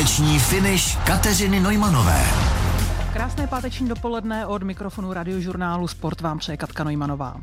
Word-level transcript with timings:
Páteční 0.00 0.38
finish 0.38 0.96
Kateřiny 1.04 1.60
Nojmanové. 1.60 2.24
Krásné 3.12 3.46
páteční 3.46 3.88
dopoledne 3.88 4.46
od 4.46 4.62
mikrofonu 4.62 5.12
radiožurnálu 5.12 5.88
Sport 5.88 6.20
vám 6.20 6.38
přeje 6.38 6.56
Katka 6.56 6.84
Nojmanová. 6.84 7.36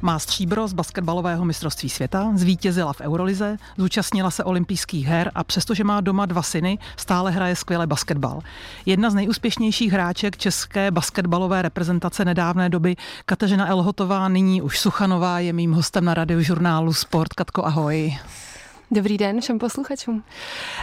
Má 0.00 0.18
stříbro 0.18 0.68
z 0.68 0.72
basketbalového 0.72 1.44
mistrovství 1.44 1.88
světa, 1.88 2.32
zvítězila 2.34 2.92
v 2.92 3.00
Eurolize, 3.00 3.56
zúčastnila 3.76 4.30
se 4.30 4.44
olympijských 4.44 5.06
her 5.06 5.30
a 5.34 5.44
přestože 5.44 5.84
má 5.84 6.00
doma 6.00 6.26
dva 6.26 6.42
syny, 6.42 6.78
stále 6.96 7.30
hraje 7.30 7.56
skvěle 7.56 7.86
basketbal. 7.86 8.40
Jedna 8.86 9.10
z 9.10 9.14
nejúspěšnějších 9.14 9.92
hráček 9.92 10.36
české 10.36 10.90
basketbalové 10.90 11.62
reprezentace 11.62 12.24
nedávné 12.24 12.68
doby, 12.68 12.96
Kateřina 13.24 13.66
Elhotová, 13.66 14.28
nyní 14.28 14.62
už 14.62 14.78
Suchanová, 14.78 15.40
je 15.40 15.52
mým 15.52 15.72
hostem 15.72 16.04
na 16.04 16.14
radiožurnálu 16.14 16.92
Sport. 16.92 17.34
Katko, 17.34 17.66
ahoj. 17.66 18.18
Dobrý 18.90 19.18
den 19.18 19.40
všem 19.40 19.58
posluchačům. 19.58 20.24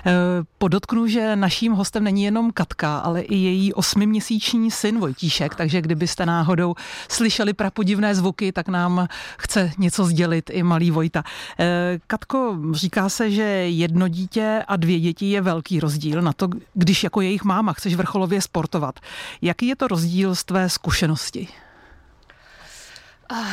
Eh, 0.06 0.12
podotknu, 0.58 1.08
že 1.08 1.36
naším 1.36 1.74
hostem 1.74 2.04
není 2.04 2.24
jenom 2.24 2.52
Katka, 2.52 2.98
ale 2.98 3.22
i 3.22 3.36
její 3.36 3.74
osmiměsíční 3.74 4.72
syn 4.72 5.00
Vojtíšek, 5.00 5.56
takže 5.56 5.82
kdybyste 5.82 6.26
náhodou 6.26 6.76
slyšeli 7.10 7.54
prapodivné 7.54 8.16
zvuky, 8.16 8.52
tak 8.52 8.68
nám 8.68 9.08
chce 9.38 9.72
něco 9.78 10.06
sdělit 10.06 10.50
i 10.54 10.64
malý 10.64 10.92
Vojta. 10.92 11.24
Eh, 11.60 12.00
Katko, 12.08 12.58
říká 12.72 13.10
se, 13.10 13.32
že 13.32 13.44
jedno 13.44 14.08
dítě 14.08 14.64
a 14.68 14.76
dvě 14.76 15.00
děti 15.00 15.32
je 15.32 15.42
velký 15.42 15.80
rozdíl 15.80 16.22
na 16.22 16.34
to, 16.34 16.50
když 16.74 17.04
jako 17.04 17.22
jejich 17.22 17.44
máma 17.44 17.74
chceš 17.74 17.96
vrcholově 17.96 18.42
sportovat. 18.42 19.00
Jaký 19.42 19.68
je 19.68 19.76
to 19.76 19.88
rozdíl 19.88 20.36
z 20.36 20.44
tvé 20.44 20.70
zkušenosti? 20.70 21.48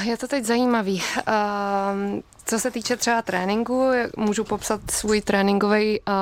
Je 0.02 0.16
to 0.16 0.28
teď 0.28 0.44
zajímavý. 0.44 1.02
Co 2.50 2.58
se 2.58 2.70
týče 2.70 2.96
třeba 2.96 3.22
tréninku, 3.22 3.90
můžu 4.16 4.44
popsat 4.44 4.80
svůj 4.90 5.20
tréninkový 5.20 6.00
uh, 6.00 6.14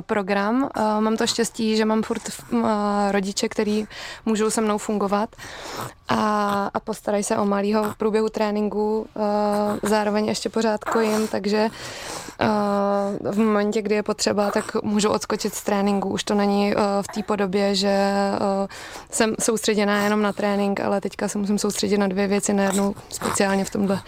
program. 0.00 0.62
Uh, 0.62 1.00
mám 1.00 1.16
to 1.16 1.26
štěstí, 1.26 1.76
že 1.76 1.84
mám 1.84 2.02
furt 2.02 2.22
uh, 2.52 2.68
rodiče, 3.10 3.48
který 3.48 3.84
můžou 4.26 4.50
se 4.50 4.60
mnou 4.60 4.78
fungovat 4.78 5.36
a, 6.08 6.70
a 6.74 6.80
postarají 6.80 7.24
se 7.24 7.36
o 7.36 7.44
malýho 7.44 7.92
v 7.92 7.96
průběhu 7.96 8.28
tréninku. 8.28 9.06
Uh, 9.14 9.90
zároveň 9.90 10.26
ještě 10.26 10.48
pořád 10.48 10.84
kojím, 10.84 11.28
takže 11.28 11.68
uh, 12.40 13.32
v 13.32 13.38
momentě, 13.38 13.82
kdy 13.82 13.94
je 13.94 14.02
potřeba, 14.02 14.50
tak 14.50 14.82
můžu 14.82 15.08
odskočit 15.08 15.54
z 15.54 15.62
tréninku. 15.62 16.08
Už 16.08 16.24
to 16.24 16.34
není 16.34 16.74
uh, 16.74 16.82
v 17.02 17.06
té 17.14 17.22
podobě, 17.22 17.74
že 17.74 18.08
uh, 18.32 18.66
jsem 19.10 19.34
soustředěná 19.40 20.04
jenom 20.04 20.22
na 20.22 20.32
trénink, 20.32 20.80
ale 20.80 21.00
teďka 21.00 21.28
se 21.28 21.38
musím 21.38 21.58
soustředit 21.58 21.98
na 21.98 22.06
dvě 22.06 22.26
věci 22.26 22.52
najednou, 22.52 22.94
speciálně 23.08 23.64
v 23.64 23.70
tomhle 23.70 24.00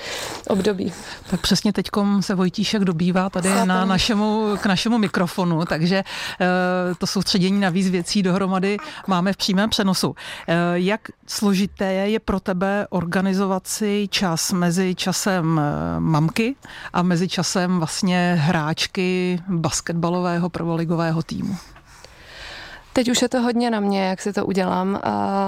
období. 0.48 0.92
Tak 1.30 1.41
přesně 1.41 1.64
přesně 1.65 1.73
teď 1.73 1.91
se 2.20 2.34
Vojtíšek 2.34 2.84
dobývá 2.84 3.31
tady 3.31 3.48
na 3.65 3.84
našemu, 3.84 4.57
k 4.61 4.67
našemu 4.67 4.98
mikrofonu, 4.98 5.65
takže 5.65 6.05
eh, 6.41 6.95
to 6.98 7.07
soustředění 7.07 7.61
na 7.61 7.70
víc 7.70 7.91
věcí 7.91 8.23
dohromady 8.23 8.77
máme 9.07 9.33
v 9.33 9.37
přímém 9.37 9.70
přenosu. 9.70 10.15
Eh, 10.48 10.55
jak 10.75 11.01
složité 11.27 11.92
je 11.92 12.20
pro 12.20 12.41
tebe 12.41 12.87
organizovat 12.91 13.67
si 13.67 14.09
čas 14.11 14.53
mezi 14.53 14.95
časem 14.95 15.61
eh, 15.61 16.01
mamky 16.01 16.57
a 16.92 17.03
mezi 17.03 17.29
časem 17.29 17.79
vlastně 17.79 18.37
hráčky 18.39 19.41
basketbalového 19.48 20.51
prvoligového 20.51 21.23
týmu? 21.23 21.57
Teď 22.92 23.11
už 23.11 23.23
je 23.23 23.29
to 23.29 23.41
hodně 23.41 23.70
na 23.70 23.81
mě, 23.81 24.05
jak 24.05 24.20
si 24.20 24.33
to 24.33 24.47
udělám. 24.47 25.01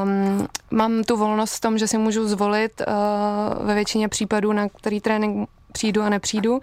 Um, 0.03 0.49
mám 0.71 1.05
tu 1.05 1.17
volnost 1.17 1.55
v 1.55 1.61
tom, 1.61 1.79
že 1.79 1.89
si 1.89 1.99
můžu 1.99 2.29
zvolit 2.29 2.83
uh, 2.87 3.67
ve 3.67 3.75
většině 3.75 4.09
případů, 4.09 4.53
na 4.53 4.69
který 4.69 5.01
trénink 5.01 5.49
přijdu 5.77 6.03
a 6.03 6.09
nepřijdu. 6.09 6.61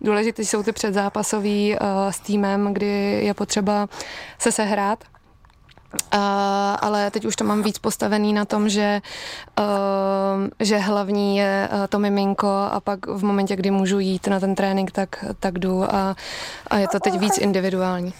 Důležité 0.00 0.42
jsou 0.42 0.62
ty 0.62 0.72
předzápasový 0.72 1.74
uh, 1.74 1.78
s 2.10 2.20
týmem, 2.20 2.74
kdy 2.74 3.20
je 3.24 3.34
potřeba 3.34 3.88
se 4.38 4.52
sehrát. 4.52 5.04
Uh, 5.94 6.20
ale 6.80 7.10
teď 7.10 7.24
už 7.24 7.36
to 7.36 7.44
mám 7.44 7.62
víc 7.62 7.78
postavený 7.78 8.32
na 8.32 8.44
tom, 8.44 8.68
že, 8.68 9.02
uh, 9.58 9.64
že 10.60 10.78
hlavní 10.78 11.36
je 11.36 11.68
uh, 11.72 11.86
to 11.88 11.98
miminko 11.98 12.48
a 12.72 12.80
pak 12.80 13.06
v 13.06 13.24
momentě, 13.24 13.56
kdy 13.56 13.70
můžu 13.70 13.98
jít 13.98 14.26
na 14.26 14.40
ten 14.40 14.54
trénink, 14.54 14.90
tak, 14.90 15.24
tak 15.40 15.58
jdu 15.58 15.94
a, 15.94 16.16
a 16.70 16.76
je 16.78 16.88
to 16.88 17.00
teď 17.00 17.18
víc 17.18 17.38
individuální. 17.38 18.14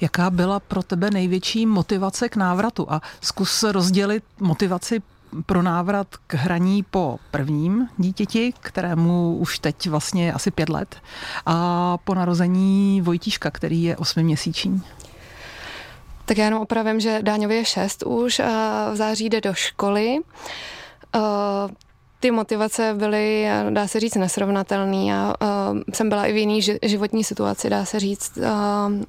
Jaká 0.00 0.30
byla 0.30 0.60
pro 0.60 0.82
tebe 0.82 1.10
největší 1.10 1.66
motivace 1.66 2.28
k 2.28 2.36
návratu? 2.36 2.86
A 2.90 3.00
zkus 3.20 3.62
rozdělit 3.62 4.24
motivaci 4.40 5.02
pro 5.46 5.62
návrat 5.62 6.06
k 6.26 6.34
hraní 6.34 6.82
po 6.82 7.18
prvním 7.30 7.88
dítěti, 7.96 8.52
kterému 8.60 9.36
už 9.36 9.58
teď 9.58 9.88
vlastně 9.88 10.32
asi 10.32 10.50
pět 10.50 10.68
let, 10.68 10.96
a 11.46 11.98
po 11.98 12.14
narození 12.14 13.00
Vojtíška, 13.00 13.50
který 13.50 13.82
je 13.82 13.96
osmiměsíční. 13.96 14.82
Tak 16.24 16.38
já 16.38 16.44
jenom 16.44 16.62
opravím, 16.62 17.00
že 17.00 17.22
Dáňově 17.22 17.56
je 17.56 17.64
šest 17.64 18.02
už 18.02 18.40
a 18.40 18.90
v 18.92 18.96
září 18.96 19.28
jde 19.28 19.40
do 19.40 19.54
školy. 19.54 20.18
Ty 22.22 22.30
motivace 22.30 22.94
byly, 22.94 23.48
dá 23.70 23.86
se 23.86 24.00
říct, 24.00 24.14
nesrovnatelné. 24.14 25.04
Já 25.04 25.34
uh, 25.42 25.78
jsem 25.94 26.08
byla 26.08 26.26
i 26.26 26.32
v 26.32 26.36
jiný 26.36 26.60
životní 26.82 27.24
situaci, 27.24 27.70
dá 27.70 27.84
se 27.84 28.00
říct. 28.00 28.32
Uh, 28.36 28.44
uh, 28.44 29.00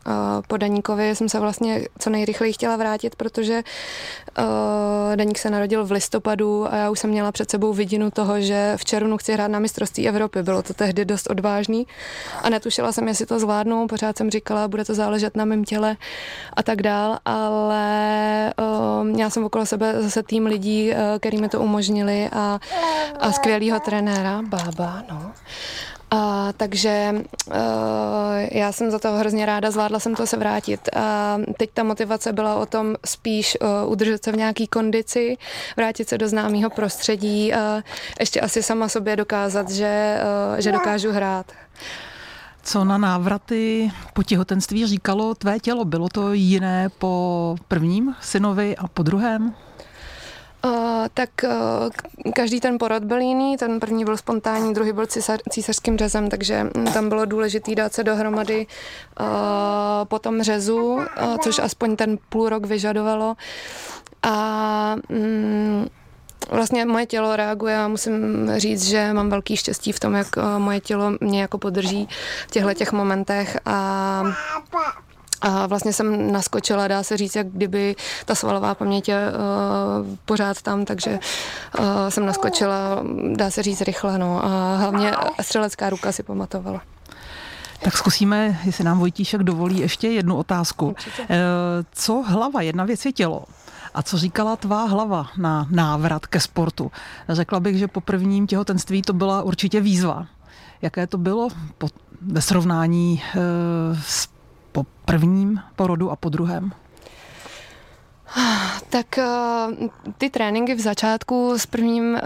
po 0.48 0.58
Daníkovi 0.58 1.16
jsem 1.16 1.30
se 1.30 1.40
vlastně 1.40 1.82
co 2.00 2.10
nejrychleji 2.10 2.54
chtěla 2.54 2.76
vrátit, 2.76 3.16
protože 3.16 3.64
uh, 4.38 5.16
Daník 5.16 5.38
se 5.38 5.50
narodil 5.50 5.86
v 5.86 5.92
listopadu 5.92 6.74
a 6.74 6.76
já 6.76 6.90
už 6.90 7.00
jsem 7.00 7.10
měla 7.10 7.32
před 7.32 7.50
sebou 7.50 7.74
vidinu 7.74 8.12
toho, 8.12 8.42
že 8.42 8.74
v 8.78 8.86
červnu 8.86 9.18
chci 9.18 9.34
hrát 9.34 9.48
na 9.48 9.60
mistrovství 9.60 10.08
Evropy. 10.08 10.44
Bylo 10.44 10.64
to 10.64 10.74
tehdy 10.74 11.06
dost 11.06 11.30
odvážný 11.30 11.88
a 12.42 12.50
netušila 12.50 12.92
jsem, 12.92 13.08
jestli 13.08 13.26
to 13.26 13.40
zvládnu. 13.40 13.88
Pořád 13.88 14.18
jsem 14.18 14.30
říkala, 14.30 14.68
bude 14.68 14.86
to 14.86 14.94
záležet 14.94 15.38
na 15.38 15.46
mém 15.46 15.64
těle 15.64 15.98
a 16.54 16.64
tak 16.64 16.82
dál, 16.82 17.18
ale 17.26 18.54
uh, 18.60 19.04
měla 19.04 19.30
jsem 19.30 19.44
okolo 19.44 19.66
sebe 19.66 19.94
zase 20.02 20.24
tým 20.24 20.46
lidí, 20.46 20.92
uh, 20.92 20.98
který 21.20 21.42
mi 21.42 21.50
to 21.50 21.60
umožnili 21.60 22.30
a 22.32 22.60
a 23.20 23.32
skvělého 23.32 23.80
trenéra, 23.80 24.42
bába, 24.42 25.04
no. 25.12 25.32
A, 26.12 26.54
takže 26.58 27.16
uh, 27.48 27.54
já 28.52 28.72
jsem 28.72 28.92
za 28.92 29.00
to 29.00 29.12
hrozně 29.12 29.46
ráda, 29.46 29.72
zvládla 29.72 30.00
jsem 30.00 30.16
to 30.16 30.28
se 30.28 30.38
vrátit. 30.38 30.90
A 30.96 31.38
teď 31.58 31.70
ta 31.74 31.84
motivace 31.84 32.34
byla 32.34 32.56
o 32.56 32.66
tom 32.66 32.96
spíš 33.06 33.58
uh, 33.62 33.92
udržet 33.92 34.24
se 34.24 34.32
v 34.32 34.38
nějaký 34.38 34.68
kondici, 34.68 35.38
vrátit 35.78 36.10
se 36.10 36.18
do 36.18 36.28
známého 36.28 36.70
prostředí 36.70 37.54
a 37.54 37.84
ještě 38.20 38.42
asi 38.42 38.64
sama 38.64 38.90
sobě 38.90 39.16
dokázat, 39.16 39.70
že, 39.70 40.20
uh, 40.54 40.60
že 40.60 40.72
dokážu 40.72 41.12
hrát. 41.12 41.52
Co 42.64 42.84
na 42.84 42.98
návraty 42.98 43.92
po 44.14 44.24
těhotenství 44.24 44.86
říkalo 44.86 45.36
tvé 45.36 45.60
tělo? 45.60 45.86
Bylo 45.86 46.10
to 46.10 46.34
jiné 46.34 46.90
po 46.98 47.56
prvním 47.68 48.16
synovi 48.22 48.78
a 48.78 48.88
po 48.88 49.04
druhém? 49.04 49.56
Uh, 50.66 51.08
tak 51.14 51.30
uh, 51.44 52.32
každý 52.34 52.60
ten 52.60 52.78
porod 52.78 53.04
byl 53.04 53.20
jiný, 53.20 53.58
ten 53.58 53.80
první 53.80 54.06
byl 54.06 54.18
spontánní, 54.18 54.74
druhý 54.74 54.94
byl 54.94 55.06
císař, 55.06 55.40
císařským 55.50 55.98
řezem, 55.98 56.30
takže 56.30 56.68
tam 56.94 57.10
bylo 57.10 57.26
důležité 57.26 57.76
dát 57.76 57.94
se 57.94 58.04
dohromady 58.04 58.68
uh, 59.20 59.26
po 60.04 60.20
tom 60.20 60.44
řezu, 60.44 61.00
což 61.44 61.60
aspoň 61.60 61.96
ten 61.96 62.18
půl 62.30 62.50
rok 62.50 62.66
vyžadovalo. 62.66 63.36
A 64.24 64.96
um, 65.10 65.88
vlastně 66.52 66.86
moje 66.86 67.06
tělo 67.06 67.36
reaguje 67.36 67.78
a 67.78 67.88
musím 67.88 68.52
říct, 68.58 68.86
že 68.86 69.14
mám 69.14 69.30
velký 69.30 69.58
štěstí 69.58 69.92
v 69.92 70.00
tom, 70.00 70.14
jak 70.14 70.28
moje 70.58 70.80
tělo 70.80 71.12
mě 71.22 71.42
jako 71.42 71.58
podrží 71.58 72.08
v 72.48 72.52
těchto 72.52 72.74
těch 72.74 72.92
momentech 72.92 73.58
a 73.66 74.24
a 75.44 75.68
vlastně 75.68 75.94
jsem 75.94 76.32
naskočila, 76.32 76.88
dá 76.88 77.04
se 77.04 77.18
říct, 77.18 77.36
jak 77.36 77.48
kdyby 77.48 77.96
ta 78.26 78.36
svalová 78.36 78.76
paměť 78.76 79.10
je 79.10 79.32
uh, 79.32 80.16
pořád 80.26 80.62
tam, 80.62 80.86
takže 80.86 81.20
uh, 81.80 81.86
jsem 82.10 82.26
naskočila, 82.26 83.04
dá 83.36 83.52
se 83.52 83.64
říct, 83.64 83.82
rychle. 83.82 84.18
No. 84.18 84.46
A 84.46 84.76
hlavně 84.78 85.12
střelecká 85.42 85.90
ruka 85.90 86.12
si 86.12 86.24
pamatovala. 86.24 86.82
Tak 87.84 87.98
zkusíme, 87.98 88.60
jestli 88.64 88.84
nám 88.84 89.00
Vojtíšek 89.00 89.44
dovolí 89.44 89.80
ještě 89.80 90.08
jednu 90.08 90.36
otázku. 90.38 90.88
Určitě. 90.88 91.24
Eh, 91.30 91.38
co 91.92 92.22
hlava? 92.22 92.62
Jedna 92.62 92.84
věc 92.84 93.06
je 93.06 93.14
tělo. 93.14 93.44
A 93.94 94.04
co 94.04 94.18
říkala 94.18 94.56
tvá 94.56 94.84
hlava 94.84 95.28
na 95.38 95.68
návrat 95.70 96.26
ke 96.26 96.40
sportu? 96.40 96.92
Řekla 97.30 97.60
bych, 97.60 97.78
že 97.78 97.88
po 97.88 98.02
prvním 98.02 98.48
těhotenství 98.48 99.02
to 99.02 99.14
byla 99.14 99.42
určitě 99.42 99.82
výzva. 99.82 100.26
Jaké 100.82 101.08
to 101.08 101.18
bylo 101.18 101.48
po, 101.78 101.88
ve 102.22 102.42
srovnání 102.42 103.24
e, 103.24 103.40
s 104.02 104.28
po 104.74 104.84
prvním 105.06 105.60
porodu 105.76 106.12
a 106.12 106.16
po 106.16 106.30
druhém? 106.30 106.72
Tak 108.90 109.18
uh, 109.18 109.90
ty 110.18 110.30
tréninky 110.30 110.76
v 110.76 110.80
začátku 110.80 111.54
s 111.58 111.66
prvním 111.66 112.14
uh, 112.14 112.20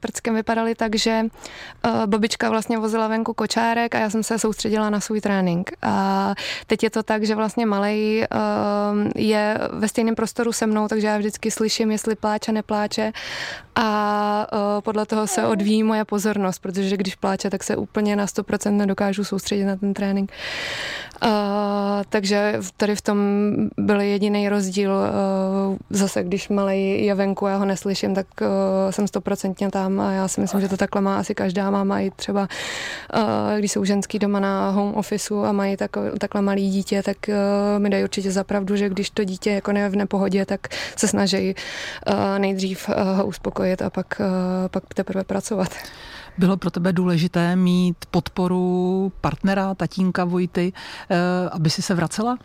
prckem 0.00 0.34
vypadaly 0.34 0.74
tak, 0.74 0.94
že 0.94 1.22
uh, 1.24 2.06
babička 2.06 2.50
vlastně 2.50 2.78
vozila 2.78 3.08
venku 3.08 3.34
kočárek 3.34 3.94
a 3.94 3.98
já 3.98 4.10
jsem 4.10 4.22
se 4.22 4.38
soustředila 4.38 4.90
na 4.90 5.00
svůj 5.00 5.20
trénink. 5.20 5.72
A 5.82 6.34
teď 6.66 6.82
je 6.82 6.90
to 6.90 7.02
tak, 7.02 7.24
že 7.24 7.34
vlastně 7.34 7.66
malej 7.66 8.26
je 9.16 9.58
ve 9.72 9.88
stejném 9.88 10.14
prostoru 10.14 10.52
se 10.52 10.66
mnou, 10.66 10.88
takže 10.88 11.06
já 11.06 11.18
vždycky 11.18 11.50
slyším, 11.50 11.90
jestli 11.90 12.14
pláče, 12.14 12.52
nepláče 12.52 13.12
a 13.76 14.46
podle 14.84 15.06
toho 15.06 15.26
se 15.26 15.46
odvíjí 15.46 15.82
moje 15.82 16.04
pozornost, 16.04 16.58
protože 16.58 16.96
když 16.96 17.14
pláče, 17.14 17.50
tak 17.50 17.64
se 17.64 17.76
úplně 17.76 18.16
na 18.16 18.26
100% 18.26 18.70
nedokážu 18.70 19.24
soustředit 19.24 19.64
na 19.64 19.76
ten 19.76 19.94
trénink. 19.94 20.32
Takže 22.08 22.58
tady 22.76 22.96
v 22.96 23.02
tom 23.02 23.18
byl 23.76 24.00
jediný 24.00 24.48
rozdíl. 24.48 24.90
Uh, 25.68 25.76
zase, 25.90 26.22
když 26.22 26.48
malý 26.48 27.04
je 27.04 27.14
venku, 27.14 27.46
já 27.46 27.56
ho 27.56 27.64
neslyším, 27.64 28.14
tak 28.14 28.26
uh, 28.40 28.46
jsem 28.90 29.08
stoprocentně 29.08 29.70
tam 29.70 30.00
a 30.00 30.12
já 30.12 30.28
si 30.28 30.40
myslím, 30.40 30.60
že 30.60 30.68
to 30.68 30.76
takhle 30.76 31.00
má 31.00 31.18
asi 31.18 31.34
každá 31.34 31.70
máma 31.70 32.00
i 32.00 32.10
třeba, 32.10 32.40
uh, 32.40 33.58
když 33.58 33.72
jsou 33.72 33.84
ženský 33.84 34.18
doma 34.18 34.40
na 34.40 34.70
home 34.70 34.94
officeu 34.94 35.44
a 35.44 35.52
mají 35.52 35.76
tak, 35.76 35.90
takhle 36.18 36.42
malý 36.42 36.70
dítě, 36.70 37.02
tak 37.02 37.16
mi 37.78 37.90
dají 37.90 38.04
určitě 38.04 38.30
zapravdu, 38.30 38.76
že 38.76 38.88
když 38.88 39.10
to 39.10 39.24
dítě 39.24 39.50
jako 39.50 39.72
ne 39.72 39.88
v 39.88 39.96
nepohodě, 39.96 40.46
tak 40.46 40.60
se 40.96 41.08
snaží 41.08 41.54
nejdřív 42.38 42.88
ho 43.14 43.26
uspokojit 43.26 43.82
a 43.82 43.90
pak, 43.90 44.20
pak 44.70 44.94
teprve 44.94 45.24
pracovat. 45.24 45.68
Bylo 46.38 46.56
pro 46.56 46.70
tebe 46.70 46.92
důležité 46.92 47.56
mít 47.56 47.96
podporu 48.10 49.12
partnera, 49.20 49.74
tatínka 49.74 50.24
Vojty, 50.24 50.72
eh, 51.10 51.16
aby 51.50 51.70
si 51.70 51.82
se 51.82 51.94
vracela? 51.94 52.38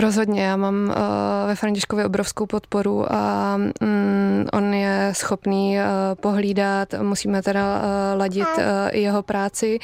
Rozhodně, 0.00 0.42
já 0.42 0.56
mám 0.56 0.88
uh, 0.88 0.94
ve 1.46 1.54
Františkově 1.54 2.04
obrovskou 2.04 2.46
podporu 2.46 3.12
a 3.12 3.56
um, 3.80 4.44
on 4.52 4.74
je 4.74 5.10
schopný 5.12 5.76
uh, 5.76 5.82
pohlídat, 6.20 6.94
musíme 7.02 7.42
teda 7.42 7.78
uh, 7.78 8.18
ladit 8.18 8.48
uh, 8.58 8.64
jeho 8.92 9.22
práci, 9.22 9.78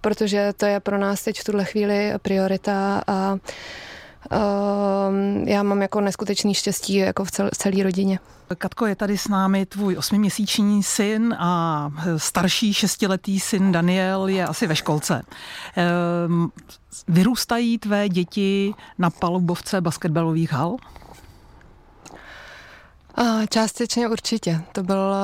protože 0.00 0.52
to 0.56 0.66
je 0.66 0.80
pro 0.80 0.98
nás 0.98 1.24
teď 1.24 1.40
v 1.40 1.44
tuhle 1.44 1.64
chvíli 1.64 2.12
priorita 2.22 3.02
a 3.06 3.32
uh, 3.32 3.38
já 5.44 5.62
mám 5.62 5.82
jako 5.82 6.00
neskutečný 6.00 6.54
štěstí 6.54 6.94
jako 6.94 7.24
v 7.24 7.30
cel, 7.30 7.50
celé 7.58 7.82
rodině. 7.82 8.18
Katko, 8.58 8.86
je 8.86 8.96
tady 8.96 9.18
s 9.18 9.28
námi 9.28 9.66
tvůj 9.66 9.96
osmiměsíční 9.96 10.82
syn 10.82 11.34
a 11.38 11.90
starší 12.16 12.74
šestiletý 12.74 13.40
syn 13.40 13.72
Daniel 13.72 14.28
je 14.28 14.46
asi 14.46 14.66
ve 14.66 14.76
školce. 14.76 15.22
Ehm, 15.76 16.48
vyrůstají 17.08 17.78
tvé 17.78 18.08
děti 18.08 18.74
na 18.98 19.10
palubovce 19.10 19.80
basketbalových 19.80 20.52
hal? 20.52 20.76
Částečně 23.48 24.08
určitě. 24.08 24.60
To 24.72 24.82
byl 24.82 25.14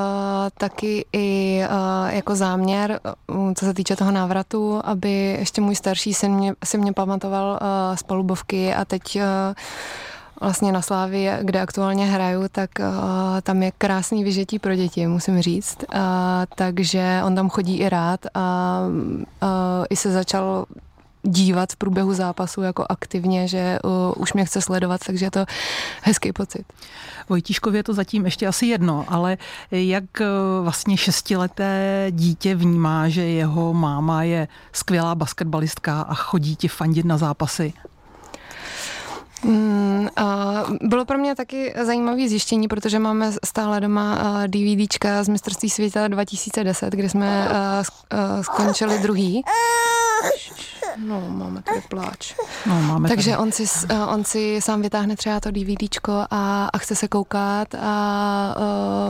taky 0.59 1.05
i 1.13 1.59
jako 2.07 2.37
záměr, 2.37 3.01
co 3.55 3.65
se 3.65 3.75
týče 3.75 3.97
toho 3.97 4.11
návratu, 4.11 4.81
aby 4.85 5.37
ještě 5.39 5.61
můj 5.61 5.77
starší 5.77 6.15
syn 6.15 6.33
mě, 6.33 6.55
si 6.65 6.79
mě 6.79 6.93
pamatoval 6.93 7.61
z 7.95 8.03
palubovky 8.03 8.75
a 8.75 8.85
teď 8.85 9.19
vlastně 10.41 10.73
na 10.73 10.83
Slávii, 10.83 11.31
kde 11.43 11.61
aktuálně 11.61 12.07
hraju, 12.07 12.49
tak 12.53 12.71
tam 13.43 13.63
je 13.63 13.73
krásný 13.79 14.25
vyžití 14.25 14.59
pro 14.59 14.75
děti, 14.75 15.07
musím 15.07 15.43
říct. 15.43 15.79
Takže 16.55 17.21
on 17.25 17.35
tam 17.35 17.49
chodí 17.49 17.77
i 17.77 17.89
rád 17.89 18.21
a 18.35 18.81
i 19.91 19.97
se 19.97 20.13
začal 20.13 20.65
dívat 21.23 21.73
v 21.73 21.77
průběhu 21.77 22.15
zápasu 22.15 22.63
jako 22.63 22.87
aktivně, 22.89 23.49
že 23.49 23.79
uh, 23.85 23.91
už 24.17 24.33
mě 24.33 24.45
chce 24.45 24.61
sledovat, 24.61 25.01
takže 25.07 25.27
je 25.27 25.31
to 25.31 25.45
hezký 26.03 26.33
pocit. 26.33 26.65
Vojtíškově 27.29 27.79
je 27.79 27.83
to 27.83 27.95
zatím 27.95 28.25
ještě 28.25 28.47
asi 28.47 28.67
jedno, 28.67 29.05
ale 29.09 29.39
jak 29.71 30.05
vlastně 30.63 30.97
šestileté 30.97 32.07
dítě 32.11 32.55
vnímá, 32.55 33.09
že 33.09 33.23
jeho 33.23 33.75
máma 33.75 34.23
je 34.23 34.49
skvělá 34.73 35.15
basketbalistka 35.15 36.01
a 36.01 36.15
chodí 36.15 36.57
ti 36.57 36.69
fandit 36.69 37.07
na 37.07 37.19
zápasy? 37.19 37.73
Mm, 39.45 40.09
bylo 40.81 41.05
pro 41.05 41.19
mě 41.19 41.35
taky 41.35 41.75
zajímavé 41.83 42.29
zjištění, 42.29 42.69
protože 42.69 42.99
máme 42.99 43.33
stále 43.45 43.81
doma 43.81 44.19
DVDčka 44.47 45.25
z 45.25 45.29
mistrovství 45.29 45.71
světa 45.71 46.09
2010, 46.09 46.95
kde 46.95 47.09
jsme 47.09 47.49
skončili 48.43 48.99
druhý. 48.99 49.43
No, 50.99 51.25
máme 51.29 51.63
tady 51.63 51.81
pláč. 51.81 52.35
No, 52.67 52.83
máme 52.83 53.09
Takže 53.09 53.31
tady. 53.31 53.43
on 53.43 53.53
si, 53.53 53.65
on 54.09 54.25
si 54.25 54.61
sám 54.61 54.83
vytáhne 54.83 55.17
třeba 55.17 55.41
to 55.41 55.51
DVDčko 55.51 56.25
a, 56.31 56.71
a 56.73 56.79
chce 56.79 56.97
se 56.97 57.09
koukat 57.09 57.75
a 57.75 58.55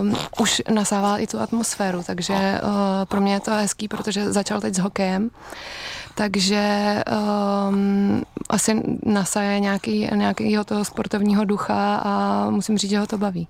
uh, 0.00 0.14
už 0.40 0.62
nasává 0.70 1.18
i 1.18 1.26
tu 1.26 1.40
atmosféru, 1.40 2.02
takže 2.06 2.34
uh, 2.34 2.70
pro 3.04 3.20
mě 3.20 3.32
je 3.32 3.40
to 3.40 3.50
hezký, 3.50 3.88
protože 3.88 4.32
začal 4.32 4.60
teď 4.60 4.74
s 4.74 4.78
hokejem 4.78 5.30
takže 6.16 7.04
um, 7.68 8.22
asi 8.48 8.82
nasaje 9.06 9.60
nějaký, 9.60 10.08
nějakýho 10.14 10.64
toho 10.64 10.84
sportovního 10.84 11.44
ducha 11.44 11.96
a 11.96 12.50
musím 12.50 12.78
říct, 12.78 12.90
že 12.90 12.98
ho 12.98 13.06
to 13.06 13.18
baví. 13.18 13.48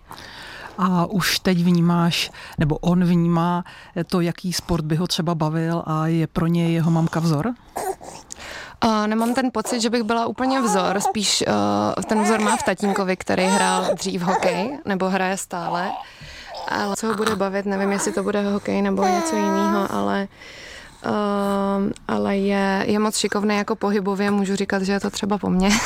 A 0.78 1.06
už 1.06 1.38
teď 1.38 1.58
vnímáš, 1.64 2.30
nebo 2.58 2.78
on 2.78 3.04
vnímá 3.04 3.64
to, 4.06 4.20
jaký 4.20 4.52
sport 4.52 4.84
by 4.84 4.96
ho 4.96 5.06
třeba 5.06 5.34
bavil 5.34 5.82
a 5.86 6.06
je 6.06 6.26
pro 6.26 6.46
něj 6.46 6.72
jeho 6.72 6.90
mamka 6.90 7.20
vzor? 7.20 7.54
Uh, 8.84 9.06
nemám 9.06 9.34
ten 9.34 9.50
pocit, 9.52 9.80
že 9.80 9.90
bych 9.90 10.02
byla 10.02 10.26
úplně 10.26 10.60
vzor, 10.60 11.00
spíš 11.00 11.44
uh, 11.48 12.02
ten 12.04 12.22
vzor 12.22 12.40
má 12.40 12.56
v 12.56 12.62
tatínkovi, 12.62 13.16
který 13.16 13.44
hrál 13.44 13.94
dřív 13.94 14.22
hokej, 14.22 14.78
nebo 14.84 15.08
hraje 15.08 15.36
stále. 15.36 15.92
Ale 16.68 16.96
co 16.96 17.06
ho 17.06 17.14
bude 17.14 17.36
bavit, 17.36 17.66
nevím, 17.66 17.92
jestli 17.92 18.12
to 18.12 18.22
bude 18.22 18.42
hokej 18.42 18.82
nebo 18.82 19.02
něco 19.02 19.36
jiného, 19.36 19.92
ale 19.92 20.28
uh, 21.06 21.90
ale 22.08 22.36
je, 22.36 22.84
je 22.88 22.98
moc 22.98 23.16
šikovný 23.16 23.56
jako 23.56 23.76
pohybově, 23.76 24.30
můžu 24.30 24.56
říkat, 24.56 24.82
že 24.82 24.92
je 24.92 25.00
to 25.00 25.10
třeba 25.10 25.38
po 25.38 25.50
mně. 25.50 25.68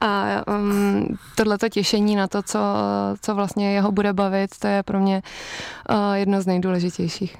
A 0.00 0.24
um, 0.48 1.18
tohleto 1.34 1.68
těšení 1.68 2.16
na 2.16 2.26
to, 2.26 2.42
co, 2.42 2.58
co 3.22 3.34
vlastně 3.34 3.74
jeho 3.74 3.92
bude 3.92 4.12
bavit, 4.12 4.58
to 4.58 4.66
je 4.66 4.82
pro 4.82 5.00
mě 5.00 5.22
uh, 5.90 6.12
jedno 6.12 6.40
z 6.40 6.46
nejdůležitějších. 6.46 7.36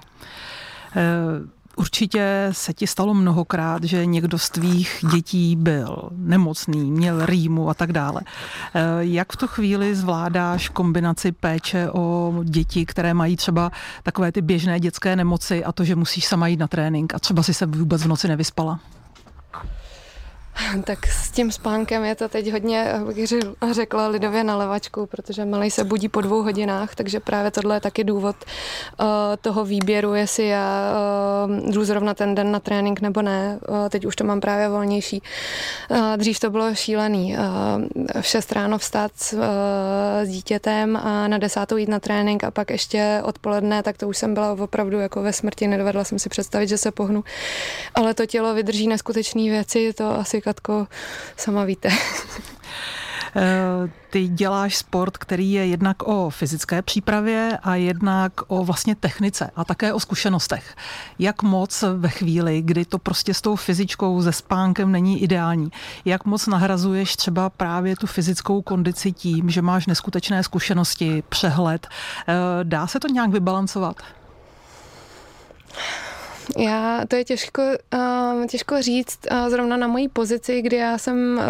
Uh 0.97 1.60
Určitě 1.77 2.49
se 2.53 2.73
ti 2.73 2.87
stalo 2.87 3.15
mnohokrát, 3.15 3.85
že 3.85 4.07
někdo 4.07 4.39
z 4.39 4.51
tvých 4.51 5.05
dětí 5.13 5.57
byl 5.57 6.11
nemocný, 6.17 6.91
měl 6.91 7.27
rýmu 7.27 7.71
a 7.71 7.75
tak 7.75 7.93
dále. 7.93 8.21
Eh, 8.75 8.81
jak 9.01 9.33
v 9.33 9.37
tu 9.37 9.47
chvíli 9.47 9.95
zvládáš 9.95 10.69
kombinaci 10.69 11.33
péče 11.33 11.91
o 11.91 12.35
děti, 12.45 12.87
které 12.87 13.15
mají 13.15 13.37
třeba 13.37 13.73
takové 14.03 14.33
ty 14.33 14.43
běžné 14.43 14.81
dětské 14.81 15.17
nemoci 15.17 15.65
a 15.65 15.73
to, 15.73 15.85
že 15.85 15.97
musíš 15.97 16.27
sama 16.27 16.47
jít 16.47 16.61
na 16.61 16.69
trénink 16.69 17.15
a 17.15 17.19
třeba 17.19 17.43
si 17.43 17.55
se 17.55 17.67
vůbec 17.67 18.03
v 18.03 18.09
noci 18.09 18.29
nevyspala? 18.29 18.81
Tak 20.85 21.07
s 21.07 21.31
tím 21.31 21.53
spánkem 21.53 22.05
je 22.05 22.15
to 22.15 22.29
teď 22.29 22.53
hodně, 22.53 22.95
bych 23.07 23.33
řekla, 23.71 24.09
lidově 24.09 24.45
na 24.45 24.57
levačku, 24.57 25.07
protože 25.07 25.45
malý 25.45 25.71
se 25.71 25.85
budí 25.85 26.09
po 26.09 26.21
dvou 26.21 26.43
hodinách, 26.43 26.95
takže 26.95 27.21
právě 27.21 27.51
tohle 27.51 27.77
je 27.77 27.81
taky 27.81 28.05
důvod 28.05 28.37
uh, 29.01 29.07
toho 29.41 29.65
výběru, 29.65 30.15
jestli 30.15 30.49
já 30.49 30.93
uh, 31.47 31.73
jdu 31.73 31.85
zrovna 31.85 32.15
ten 32.15 32.35
den 32.35 32.53
na 32.53 32.61
trénink 32.61 33.01
nebo 33.01 33.23
ne. 33.23 33.59
Uh, 33.69 33.89
teď 33.89 34.05
už 34.05 34.17
to 34.17 34.25
mám 34.25 34.41
právě 34.41 34.69
volnější. 34.69 35.23
Uh, 35.91 36.17
dřív 36.17 36.41
to 36.41 36.51
bylo 36.51 36.75
šílený. 36.75 37.37
Uh, 37.37 38.21
v 38.21 38.27
6 38.27 38.53
ráno 38.53 38.79
vstát 38.79 39.13
uh, 39.33 39.41
s 40.23 40.29
dítětem 40.29 40.97
a 40.97 41.29
na 41.29 41.39
desátou 41.39 41.77
jít 41.77 41.89
na 41.89 42.01
trénink 42.01 42.45
a 42.45 42.51
pak 42.51 42.71
ještě 42.71 43.21
odpoledne, 43.25 43.83
tak 43.83 43.97
to 43.97 44.09
už 44.09 44.19
jsem 44.19 44.35
byla 44.35 44.53
opravdu 44.53 44.99
jako 44.99 45.23
ve 45.23 45.33
smrti, 45.33 45.67
nedovedla 45.67 46.05
jsem 46.05 46.19
si 46.19 46.29
představit, 46.29 46.69
že 46.69 46.79
se 46.79 46.91
pohnu. 46.91 47.25
Ale 47.95 48.15
to 48.15 48.27
tělo 48.27 48.55
vydrží 48.55 48.89
neskutečné 48.89 49.43
věci, 49.43 49.93
to 49.93 50.19
asi 50.19 50.41
Katko, 50.51 50.87
sama 51.37 51.65
víte. 51.65 51.89
Eh, 53.37 53.91
ty 54.11 54.29
děláš 54.29 54.77
sport, 54.77 55.19
který 55.19 55.53
je 55.53 55.67
jednak 55.67 56.03
o 56.03 56.31
fyzické 56.31 56.83
přípravě 56.83 57.59
a 57.63 57.75
jednak 57.75 58.33
o 58.47 58.65
vlastně 58.65 58.95
technice 58.95 59.51
a 59.57 59.65
také 59.65 59.93
o 59.93 60.01
zkušenostech. 60.01 60.77
Jak 61.19 61.43
moc 61.43 61.85
ve 61.97 62.09
chvíli, 62.09 62.63
kdy 62.63 62.85
to 62.85 62.99
prostě 62.99 63.35
s 63.35 63.41
tou 63.41 63.57
fyzičkou, 63.57 64.23
se 64.23 64.33
spánkem 64.33 64.93
není 64.93 65.23
ideální, 65.23 65.71
jak 66.05 66.25
moc 66.25 66.47
nahrazuješ 66.47 67.17
třeba 67.17 67.51
právě 67.51 67.97
tu 67.97 68.07
fyzickou 68.07 68.63
kondici 68.63 69.13
tím, 69.13 69.51
že 69.51 69.63
máš 69.63 69.87
neskutečné 69.87 70.43
zkušenosti, 70.43 71.23
přehled. 71.29 71.87
Eh, 72.29 72.35
dá 72.63 72.87
se 72.87 73.01
to 73.01 73.09
nějak 73.09 73.31
vybalancovat? 73.31 73.97
Já, 76.59 77.01
to 77.09 77.17
je 77.17 77.25
těžko, 77.25 77.63
uh, 77.95 78.47
těžko 78.47 78.83
říct 78.83 79.19
uh, 79.31 79.49
zrovna 79.49 79.77
na 79.77 79.87
mojí 79.87 80.09
pozici, 80.09 80.63
kdy 80.63 80.77
já 80.77 80.99
jsem, 80.99 81.41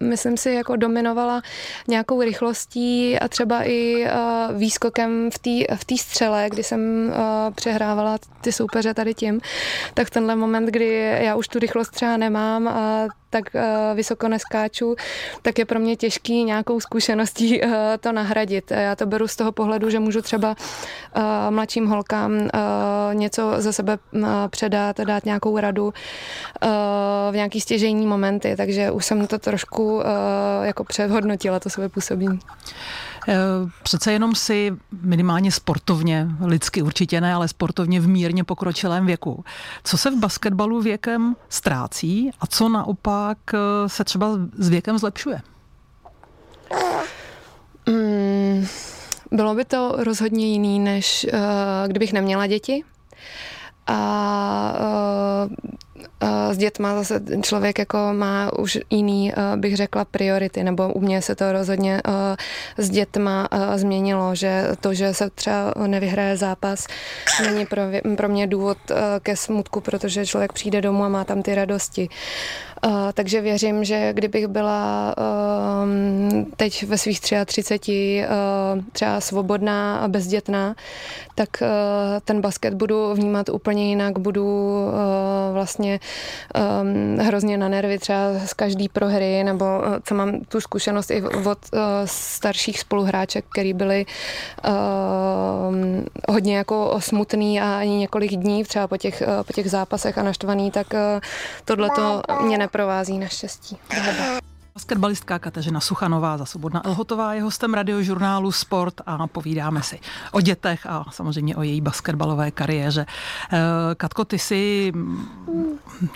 uh, 0.00 0.08
myslím 0.08 0.36
si, 0.36 0.50
jako 0.50 0.76
dominovala 0.76 1.42
nějakou 1.88 2.22
rychlostí 2.22 3.18
a 3.18 3.28
třeba 3.28 3.62
i 3.64 4.04
uh, 4.04 4.58
výskokem 4.58 5.30
v 5.30 5.38
té 5.38 5.76
v 5.76 5.84
tý 5.84 5.98
střele, 5.98 6.46
kdy 6.50 6.62
jsem 6.62 6.80
uh, 7.08 7.54
přehrávala 7.54 8.18
ty 8.40 8.52
soupeře 8.52 8.94
tady 8.94 9.14
tím, 9.14 9.40
tak 9.94 10.10
tenhle 10.10 10.36
moment, 10.36 10.66
kdy 10.66 11.18
já 11.20 11.36
už 11.36 11.48
tu 11.48 11.58
rychlost 11.58 11.90
třeba 11.90 12.16
nemám 12.16 12.68
a 12.68 13.08
tak 13.30 13.44
vysoko 13.94 14.28
neskáču, 14.28 14.96
tak 15.42 15.58
je 15.58 15.64
pro 15.64 15.78
mě 15.78 15.96
těžký 15.96 16.44
nějakou 16.44 16.80
zkušeností 16.80 17.60
to 18.00 18.12
nahradit. 18.12 18.70
Já 18.70 18.96
to 18.96 19.06
beru 19.06 19.28
z 19.28 19.36
toho 19.36 19.52
pohledu, 19.52 19.90
že 19.90 19.98
můžu 20.00 20.22
třeba 20.22 20.56
mladším 21.50 21.86
holkám 21.86 22.48
něco 23.12 23.54
ze 23.56 23.72
sebe 23.72 23.98
předat, 24.50 25.00
dát 25.00 25.24
nějakou 25.24 25.58
radu 25.58 25.92
v 27.30 27.32
nějaký 27.34 27.60
stěžejní 27.60 28.06
momenty, 28.06 28.54
takže 28.56 28.90
už 28.90 29.04
jsem 29.04 29.26
to 29.26 29.38
trošku 29.38 30.02
jako 30.62 30.84
přehodnotila, 30.84 31.60
to 31.60 31.70
sebe 31.70 31.88
působí. 31.88 32.28
Eh, 33.30 33.36
přece 33.82 34.12
jenom 34.12 34.34
si 34.34 34.76
minimálně 35.02 35.52
sportovně, 35.52 36.28
lidsky 36.44 36.82
určitě 36.82 37.20
ne, 37.20 37.34
ale 37.34 37.48
sportovně 37.48 38.00
v 38.00 38.08
mírně 38.08 38.44
pokročilém 38.44 39.06
věku. 39.06 39.44
Co 39.84 39.98
se 39.98 40.10
v 40.10 40.18
basketbalu 40.18 40.80
věkem 40.80 41.36
ztrácí 41.48 42.30
a 42.40 42.46
co 42.46 42.68
naopak 42.68 43.38
eh, 43.54 43.88
se 43.88 44.04
třeba 44.04 44.28
s 44.58 44.68
věkem 44.68 44.98
zlepšuje? 44.98 45.40
Mm, 47.88 48.66
bylo 49.30 49.54
by 49.54 49.64
to 49.64 49.94
rozhodně 49.98 50.46
jiný, 50.46 50.78
než 50.78 51.26
uh, 51.32 51.38
kdybych 51.86 52.12
neměla 52.12 52.46
děti. 52.46 52.84
A 53.86 55.46
s 56.50 56.56
dětma 56.56 56.94
zase 56.94 57.20
člověk 57.42 57.78
jako 57.78 57.98
má 58.12 58.58
už 58.58 58.78
jiný, 58.90 59.32
bych 59.56 59.76
řekla, 59.76 60.04
priority, 60.04 60.64
nebo 60.64 60.92
u 60.92 61.00
mě 61.00 61.22
se 61.22 61.34
to 61.34 61.52
rozhodně 61.52 62.00
s 62.78 62.90
dětma 62.90 63.48
změnilo, 63.76 64.34
že 64.34 64.68
to, 64.80 64.94
že 64.94 65.14
se 65.14 65.30
třeba 65.30 65.74
nevyhraje 65.86 66.36
zápas, 66.36 66.86
není 67.42 67.66
pro, 67.66 67.82
pro 68.16 68.28
mě 68.28 68.46
důvod 68.46 68.78
ke 69.22 69.36
smutku, 69.36 69.80
protože 69.80 70.26
člověk 70.26 70.52
přijde 70.52 70.80
domů 70.80 71.04
a 71.04 71.08
má 71.08 71.24
tam 71.24 71.42
ty 71.42 71.54
radosti. 71.54 72.08
Uh, 72.86 72.92
takže 73.14 73.40
věřím, 73.40 73.84
že 73.84 74.12
kdybych 74.12 74.46
byla 74.46 75.14
uh, 75.18 76.44
teď 76.56 76.86
ve 76.86 76.98
svých 76.98 77.20
33 77.44 78.24
uh, 78.24 78.84
třeba 78.92 79.20
svobodná 79.20 79.98
a 79.98 80.08
bezdětná, 80.08 80.74
tak 81.34 81.48
uh, 81.62 81.68
ten 82.24 82.40
basket 82.40 82.74
budu 82.74 83.14
vnímat 83.14 83.48
úplně 83.48 83.88
jinak, 83.88 84.18
budu 84.18 84.70
vlastně 85.52 86.00
um, 86.82 87.18
hrozně 87.18 87.58
na 87.58 87.68
nervy 87.68 87.98
třeba 87.98 88.18
z 88.46 88.54
každé 88.54 88.84
prohry, 88.92 89.44
nebo 89.44 89.64
co 90.04 90.14
mám 90.14 90.40
tu 90.40 90.60
zkušenost 90.60 91.10
i 91.10 91.22
od 91.22 91.58
starších 92.04 92.80
spoluhráček, 92.80 93.44
který 93.52 93.72
byli 93.72 94.06
uh, 94.68 94.72
hodně 96.28 96.56
jako 96.56 96.96
smutný 96.98 97.60
a 97.60 97.78
ani 97.78 97.96
několik 97.96 98.30
dní 98.30 98.64
třeba 98.64 98.88
po 98.88 98.96
těch, 98.96 99.22
po 99.46 99.52
těch 99.52 99.70
zápasech 99.70 100.18
a 100.18 100.22
naštvaný, 100.22 100.70
tak 100.70 100.86
tohle 101.64 101.90
to 101.96 102.22
mě 102.42 102.58
neprovází 102.70 103.18
naštěstí. 103.18 103.76
Basketbalistka 104.74 105.38
Kateřina 105.38 105.80
Suchanová 105.80 106.38
za 106.38 106.44
Svobodná 106.44 106.86
Elhotová 106.86 107.34
je 107.34 107.42
hostem 107.42 107.74
radiožurnálu 107.74 108.52
Sport 108.52 108.94
a 109.06 109.26
povídáme 109.26 109.82
si 109.82 109.98
o 110.32 110.40
dětech 110.40 110.86
a 110.86 111.04
samozřejmě 111.10 111.56
o 111.56 111.62
její 111.62 111.80
basketbalové 111.80 112.50
kariéře. 112.50 113.06
Eh, 113.52 113.58
Katko, 113.94 114.24
ty 114.24 114.38
si 114.38 114.92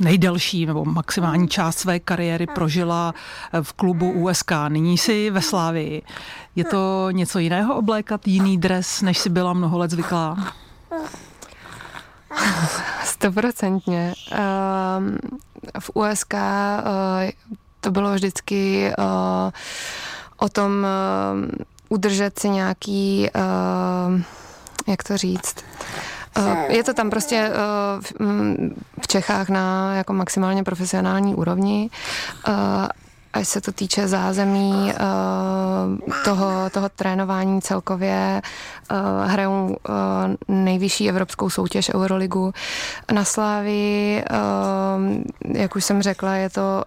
nejdelší 0.00 0.66
nebo 0.66 0.84
maximální 0.84 1.48
část 1.48 1.78
své 1.78 2.00
kariéry 2.00 2.46
prožila 2.46 3.14
v 3.62 3.72
klubu 3.72 4.12
USK. 4.12 4.52
Nyní 4.68 4.98
si 4.98 5.30
ve 5.30 5.42
Slávii. 5.42 6.02
Je 6.56 6.64
to 6.64 7.08
něco 7.10 7.38
jiného 7.38 7.76
oblékat 7.76 8.28
jiný 8.28 8.58
dres, 8.58 9.02
než 9.02 9.18
si 9.18 9.28
byla 9.28 9.52
mnoho 9.52 9.78
let 9.78 9.90
zvyklá? 9.90 10.52
Stoprocentně. 13.04 14.14
Um, 14.98 15.18
v 15.78 15.90
USK 15.94 16.34
uh, 16.34 16.40
to 17.80 17.90
bylo 17.90 18.14
vždycky 18.14 18.92
uh, 18.98 19.04
o 20.36 20.48
tom 20.48 20.72
uh, 20.72 21.48
udržet 21.88 22.38
si 22.38 22.48
nějaký, 22.48 23.28
jak 24.86 25.02
to 25.02 25.16
říct, 25.16 25.56
je 26.68 26.84
to 26.84 26.94
tam 26.94 27.10
prostě 27.10 27.50
v 29.00 29.06
Čechách 29.06 29.48
na 29.48 29.94
jako 29.94 30.12
maximálně 30.12 30.64
profesionální 30.64 31.34
úrovni 31.34 31.90
až 33.34 33.48
se 33.48 33.60
to 33.60 33.72
týče 33.72 34.08
zázemí 34.08 34.92
eh, 34.92 34.96
toho, 36.24 36.70
toho 36.70 36.88
trénování 36.88 37.62
celkově, 37.62 38.42
eh, 38.90 38.94
hrajou 39.26 39.76
eh, 39.88 39.92
nejvyšší 40.48 41.08
evropskou 41.08 41.50
soutěž 41.50 41.94
Euroligu 41.94 42.52
na 43.12 43.24
Slávii. 43.24 44.24
Jak 45.54 45.76
už 45.76 45.84
jsem 45.84 46.02
řekla, 46.02 46.34
je 46.34 46.50
to 46.50 46.84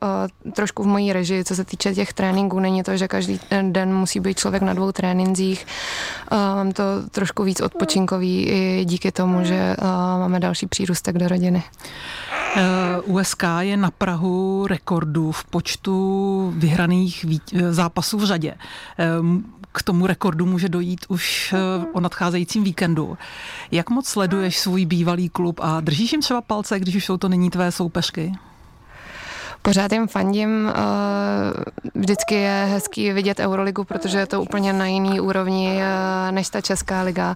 trošku 0.53 0.83
v 0.83 0.87
mojí 0.87 1.13
režii, 1.13 1.43
co 1.43 1.55
se 1.55 1.65
týče 1.65 1.95
těch 1.95 2.13
tréninků. 2.13 2.59
Není 2.59 2.83
to, 2.83 2.97
že 2.97 3.07
každý 3.07 3.39
den 3.61 3.93
musí 3.93 4.19
být 4.19 4.37
člověk 4.37 4.63
na 4.63 4.73
dvou 4.73 4.91
tréninzích. 4.91 5.67
Mám 6.31 6.71
to 6.71 6.83
trošku 7.11 7.43
víc 7.43 7.61
odpočinkový 7.61 8.47
i 8.47 8.85
díky 8.85 9.11
tomu, 9.11 9.43
že 9.43 9.75
máme 10.19 10.39
další 10.39 10.67
přírůstek 10.67 11.17
do 11.17 11.27
rodiny. 11.27 11.63
USK 13.03 13.43
je 13.59 13.77
na 13.77 13.91
Prahu 13.91 14.67
rekordů 14.67 15.31
v 15.31 15.45
počtu 15.45 16.53
vyhraných 16.57 17.25
zápasů 17.69 18.17
v 18.17 18.25
řadě. 18.25 18.55
K 19.71 19.83
tomu 19.83 20.07
rekordu 20.07 20.45
může 20.45 20.69
dojít 20.69 21.05
už 21.07 21.53
eh, 21.53 21.85
o 21.93 21.99
nadcházejícím 21.99 22.63
víkendu. 22.63 23.17
Jak 23.71 23.89
moc 23.89 24.07
sleduješ 24.07 24.59
svůj 24.59 24.85
bývalý 24.85 25.29
klub 25.29 25.59
a 25.63 25.81
držíš 25.81 26.11
jim 26.11 26.21
třeba 26.21 26.41
palce, 26.41 26.79
když 26.79 26.95
už 26.95 27.05
jsou 27.05 27.17
to 27.17 27.29
není 27.29 27.49
tvé 27.49 27.71
soupeřky? 27.71 28.33
Pořád 29.67 29.91
jim 29.91 30.07
fandím. 30.07 30.69
Eh, 30.69 30.73
vždycky 31.95 32.35
je 32.35 32.67
hezký 32.71 33.11
vidět 33.11 33.39
Euroligu, 33.39 33.83
protože 33.83 34.17
je 34.17 34.25
to 34.25 34.41
úplně 34.41 34.73
na 34.73 34.85
jiný 34.85 35.19
úrovni 35.19 35.79
eh, 35.81 36.31
než 36.31 36.49
ta 36.49 36.61
Česká 36.61 37.01
liga. 37.01 37.35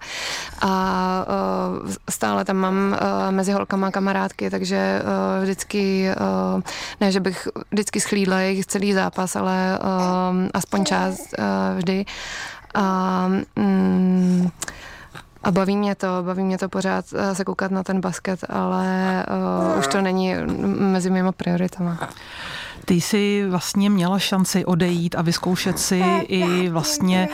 A 0.62 1.26
eh, 1.28 1.94
stále 2.10 2.46
tam 2.46 2.58
mám 2.58 2.98
mezi 3.30 3.52
holkama 3.52 3.92
kamarádky, 3.92 4.50
takže 4.50 5.02
vždycky, 5.42 6.10
ne, 7.02 7.12
že 7.12 7.20
bych 7.20 7.48
vždycky 7.72 8.00
schlídla 8.00 8.40
jejich 8.40 8.66
celý 8.66 8.94
zápas, 8.94 9.36
ale 9.36 9.80
aspoň 10.54 10.86
část 10.86 11.36
vždy. 11.78 12.06
A, 12.74 13.28
mm, 13.56 14.50
a 15.44 15.52
baví 15.52 15.78
mě 15.78 15.96
to, 15.96 16.08
baví 16.22 16.44
mě 16.44 16.58
to 16.58 16.70
pořád 16.70 17.06
eh, 17.16 17.36
se 17.36 17.46
koukat 17.46 17.72
na 17.72 17.84
ten 17.84 18.02
basket, 18.02 18.40
ale 18.50 19.26
uh, 19.74 19.80
už 19.80 19.88
to 19.88 20.02
není 20.02 20.36
mezi 20.78 21.10
mými 21.10 21.32
prioritama. 21.32 22.10
Ty 22.86 22.94
jsi 22.94 23.46
vlastně 23.50 23.90
měla 23.90 24.20
šanci 24.20 24.66
odejít 24.66 25.16
a 25.16 25.22
vyzkoušet 25.22 25.80
si 25.80 26.04
i 26.28 26.70
vlastně 26.70 27.30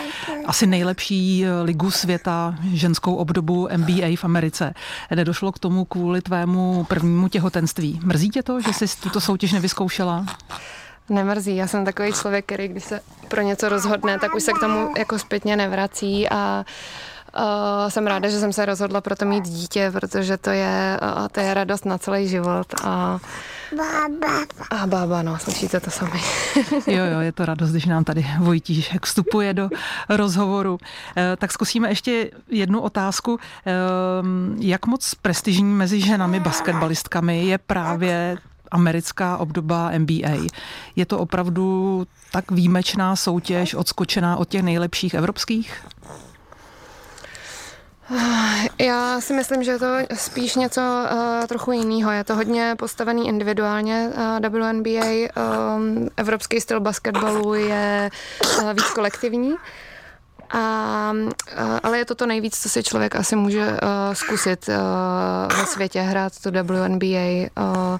asi 0.45 0.67
nejlepší 0.67 1.45
eh, 1.45 1.61
ligu 1.61 1.91
světa, 1.91 2.55
ženskou 2.73 3.15
obdobu 3.15 3.67
NBA 3.77 4.07
v 4.15 4.23
Americe. 4.23 4.73
Nedošlo 5.15 5.51
k 5.51 5.59
tomu 5.59 5.85
kvůli 5.85 6.21
tvému 6.21 6.83
prvnímu 6.83 7.27
těhotenství. 7.27 7.99
Mrzí 8.03 8.29
tě 8.29 8.43
to, 8.43 8.61
že 8.61 8.73
jsi 8.73 8.85
tuto 9.01 9.21
soutěž 9.21 9.51
nevyzkoušela? 9.51 10.25
Nemrzí, 11.09 11.55
já 11.55 11.67
jsem 11.67 11.85
takový 11.85 12.13
člověk, 12.13 12.45
který 12.45 12.67
když 12.67 12.83
se 12.83 13.01
pro 13.27 13.41
něco 13.41 13.69
rozhodne, 13.69 14.19
tak 14.19 14.35
už 14.35 14.43
se 14.43 14.53
k 14.53 14.59
tomu 14.59 14.93
jako 14.97 15.19
zpětně 15.19 15.55
nevrací 15.55 16.29
a 16.29 16.65
Uh, 17.37 17.89
jsem 17.89 18.07
ráda, 18.07 18.29
že 18.29 18.39
jsem 18.39 18.53
se 18.53 18.65
rozhodla 18.65 19.01
pro 19.01 19.15
to 19.15 19.25
mít 19.25 19.43
dítě, 19.43 19.91
protože 19.91 20.37
to 20.37 20.49
je, 20.49 20.99
uh, 21.01 21.27
to 21.27 21.39
je 21.39 21.53
radost 21.53 21.85
na 21.85 21.97
celý 21.97 22.27
život. 22.27 22.67
A, 22.83 23.19
bába. 23.77 24.45
A 24.69 24.87
bába, 24.87 25.21
no, 25.21 25.39
slyšíte 25.39 25.79
to 25.79 25.91
sami. 25.91 26.19
jo, 26.87 27.05
jo, 27.05 27.19
je 27.19 27.31
to 27.31 27.45
radost, 27.45 27.71
když 27.71 27.85
nám 27.85 28.03
tady 28.03 28.25
Vojtíšek 28.39 29.05
vstupuje 29.05 29.53
do 29.53 29.69
rozhovoru. 30.09 30.73
Uh, 30.73 30.79
tak 31.37 31.51
zkusíme 31.51 31.89
ještě 31.89 32.31
jednu 32.49 32.81
otázku. 32.81 33.31
Uh, 33.31 33.39
jak 34.59 34.85
moc 34.85 35.13
prestižní 35.13 35.73
mezi 35.73 36.01
ženami 36.01 36.39
basketbalistkami 36.39 37.45
je 37.45 37.57
právě 37.57 38.37
americká 38.71 39.37
obdoba 39.37 39.91
NBA. 39.97 40.47
Je 40.95 41.05
to 41.05 41.19
opravdu 41.19 42.07
tak 42.31 42.51
výjimečná 42.51 43.15
soutěž, 43.15 43.73
odskočená 43.73 44.37
od 44.37 44.49
těch 44.49 44.63
nejlepších 44.63 45.13
evropských? 45.13 45.81
Já 48.79 49.21
si 49.21 49.33
myslím, 49.33 49.63
že 49.63 49.71
je 49.71 49.79
to 49.79 49.95
spíš 50.15 50.55
něco 50.55 50.81
uh, 50.81 51.45
trochu 51.47 51.71
jiného. 51.71 52.11
Je 52.11 52.23
to 52.23 52.35
hodně 52.35 52.75
postavený 52.77 53.27
individuálně 53.27 54.09
uh, 54.41 54.49
WNBA. 54.49 55.05
Um, 55.75 56.09
evropský 56.17 56.61
styl 56.61 56.79
basketbalu 56.79 57.53
je 57.53 58.09
uh, 58.61 58.73
víc 58.73 58.89
kolektivní. 58.95 59.55
A, 60.49 61.13
ale 61.83 61.97
je 61.97 62.05
to 62.05 62.15
to 62.15 62.25
nejvíc, 62.25 62.59
co 62.59 62.69
si 62.69 62.83
člověk 62.83 63.15
asi 63.15 63.35
může 63.35 63.67
uh, 63.67 63.77
zkusit 64.13 64.69
uh, 64.69 65.57
ve 65.59 65.65
světě 65.65 66.01
hrát 66.01 66.33
tu 66.43 66.51
WNBA. 66.51 67.49
Uh, 67.59 67.97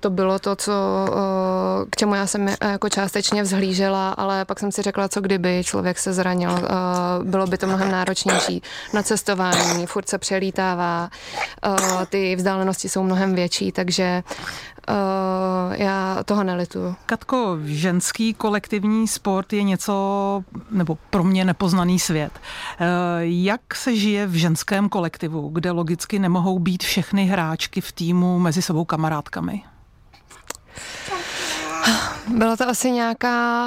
to 0.00 0.10
bylo 0.10 0.38
to, 0.38 0.56
co, 0.56 0.72
k 1.90 1.96
čemu 1.96 2.14
já 2.14 2.26
jsem 2.26 2.48
jako 2.62 2.88
částečně 2.88 3.42
vzhlížela, 3.42 4.10
ale 4.10 4.44
pak 4.44 4.60
jsem 4.60 4.72
si 4.72 4.82
řekla, 4.82 5.08
co 5.08 5.20
kdyby 5.20 5.62
člověk 5.64 5.98
se 5.98 6.12
zranil. 6.12 6.68
Bylo 7.22 7.46
by 7.46 7.58
to 7.58 7.66
mnohem 7.66 7.90
náročnější 7.90 8.62
na 8.94 9.02
cestování, 9.02 9.86
furt 9.86 10.08
se 10.08 10.18
přelítává, 10.18 11.08
ty 12.08 12.36
vzdálenosti 12.36 12.88
jsou 12.88 13.02
mnohem 13.02 13.34
větší, 13.34 13.72
takže 13.72 14.22
uh, 14.88 15.74
já 15.74 16.24
toho 16.24 16.44
nelituju. 16.44 16.94
Katko, 17.06 17.58
ženský 17.64 18.34
kolektivní 18.34 19.08
sport 19.08 19.52
je 19.52 19.62
něco, 19.62 20.44
nebo 20.70 20.98
pro 21.10 21.24
mě 21.24 21.44
nepoznaný 21.44 21.98
svět. 21.98 22.32
Uh, 22.34 22.86
jak 23.20 23.74
se 23.74 23.96
žije 23.96 24.26
v 24.26 24.34
ženském 24.34 24.88
kolektivu, 24.88 25.48
kde 25.48 25.70
logicky 25.70 26.18
nemohou 26.18 26.58
být 26.58 26.82
všechny 26.82 27.24
hráčky 27.24 27.80
v 27.80 27.92
týmu 27.92 28.38
mezi 28.38 28.62
sebou 28.62 28.84
kamarádkami? 28.84 29.62
Bylo 32.28 32.56
to 32.56 32.68
asi 32.68 32.90
nějaká, 32.90 33.66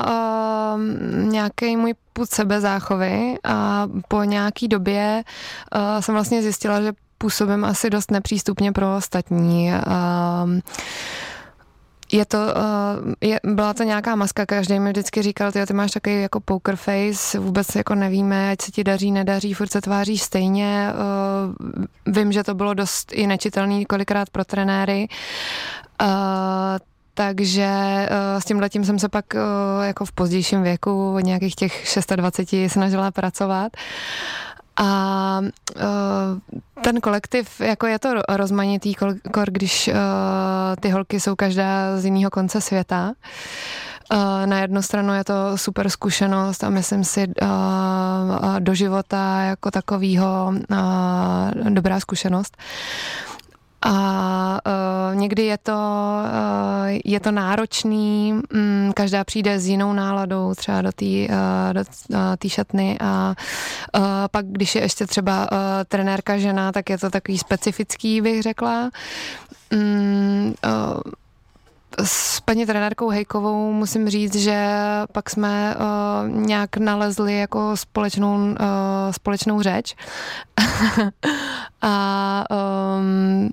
uh, 0.75 0.81
nějaký 1.23 1.77
můj 1.77 1.93
put 2.13 2.29
sebezáchovy 2.29 3.35
a 3.43 3.87
po 4.07 4.23
nějaký 4.23 4.67
době 4.67 5.23
uh, 5.75 6.01
jsem 6.01 6.15
vlastně 6.15 6.41
zjistila, 6.41 6.81
že 6.81 6.93
působím 7.21 7.65
asi 7.65 7.89
dost 7.89 8.11
nepřístupně 8.11 8.71
pro 8.71 8.95
ostatní. 8.95 9.71
Uh, 9.73 10.59
je 12.11 12.25
to, 12.25 12.37
uh, 12.37 13.13
je, 13.21 13.39
byla 13.43 13.73
to 13.73 13.83
nějaká 13.83 14.15
maska, 14.15 14.45
každý 14.45 14.79
mi 14.79 14.89
vždycky 14.89 15.21
říkal, 15.21 15.51
ty, 15.51 15.65
ty 15.65 15.73
máš 15.73 15.91
takový 15.91 16.21
jako 16.21 16.39
poker 16.39 16.75
face, 16.75 17.39
vůbec 17.39 17.75
jako 17.75 17.95
nevíme, 17.95 18.51
ať 18.51 18.61
se 18.61 18.71
ti 18.71 18.83
daří, 18.83 19.11
nedaří, 19.11 19.53
furt 19.53 19.71
se 19.71 19.81
tváříš 19.81 20.21
stejně. 20.21 20.87
Uh, 20.93 22.13
vím, 22.13 22.31
že 22.31 22.43
to 22.43 22.53
bylo 22.53 22.73
dost 22.73 23.11
i 23.13 23.27
nečitelný 23.27 23.85
kolikrát 23.85 24.29
pro 24.29 24.45
trenéry. 24.45 25.07
Uh, 26.01 26.07
takže 27.13 27.69
s 28.39 28.45
tím 28.45 28.59
letím 28.59 28.85
jsem 28.85 28.99
se 28.99 29.09
pak 29.09 29.25
jako 29.83 30.05
v 30.05 30.11
pozdějším 30.11 30.63
věku 30.63 31.15
od 31.15 31.19
nějakých 31.19 31.55
těch 31.55 31.97
26 32.15 32.71
snažila 32.71 33.11
pracovat. 33.11 33.71
A 34.77 35.39
uh, 35.75 36.61
ten 36.83 37.01
kolektiv, 37.01 37.61
jako 37.61 37.87
je 37.87 37.99
to 37.99 38.09
rozmanitý, 38.29 38.95
kor, 39.33 39.51
když 39.51 39.87
uh, 39.87 39.95
ty 40.79 40.89
holky 40.89 41.19
jsou 41.19 41.35
každá 41.35 41.97
z 41.97 42.05
jiného 42.05 42.31
konce 42.31 42.61
světa. 42.61 43.13
Uh, 44.13 44.45
na 44.45 44.59
jednu 44.59 44.81
stranu 44.81 45.13
je 45.13 45.23
to 45.23 45.57
super 45.57 45.89
zkušenost 45.89 46.63
a 46.63 46.69
myslím 46.69 47.03
si 47.03 47.27
do 48.59 48.73
života 48.73 49.41
jako 49.41 49.71
takového 49.71 50.53
dobrá 51.69 51.99
zkušenost. 51.99 52.57
A 53.81 54.59
uh, 54.65 55.15
někdy 55.15 55.45
je 55.45 55.57
to, 55.57 55.73
uh, 55.73 56.99
je 57.05 57.19
to 57.19 57.31
náročný, 57.31 58.33
um, 58.53 58.93
každá 58.93 59.23
přijde 59.23 59.59
s 59.59 59.67
jinou 59.67 59.93
náladou 59.93 60.53
třeba 60.55 60.81
do 60.81 60.91
té 60.91 61.05
uh, 61.05 61.73
do, 61.73 61.81
uh, 62.09 62.17
šatny 62.47 62.97
a 63.01 63.35
uh, 63.97 64.03
pak, 64.31 64.45
když 64.45 64.75
je 64.75 64.81
ještě 64.81 65.07
třeba 65.07 65.51
uh, 65.51 65.57
trenérka 65.87 66.37
žena, 66.37 66.71
tak 66.71 66.89
je 66.89 66.97
to 66.97 67.09
takový 67.09 67.37
specifický, 67.37 68.21
bych 68.21 68.41
řekla. 68.41 68.89
Um, 69.73 70.53
uh, 70.65 71.01
s 72.03 72.39
paní 72.39 72.65
trenérkou 72.65 73.09
Hejkovou 73.09 73.73
musím 73.73 74.09
říct, 74.09 74.35
že 74.35 74.77
pak 75.11 75.29
jsme 75.29 75.75
uh, 75.75 76.29
nějak 76.29 76.77
nalezli 76.77 77.37
jako 77.37 77.77
společnou, 77.77 78.35
uh, 78.35 78.55
společnou 79.11 79.61
řeč. 79.61 79.95
a 81.81 82.43
um, 82.97 83.49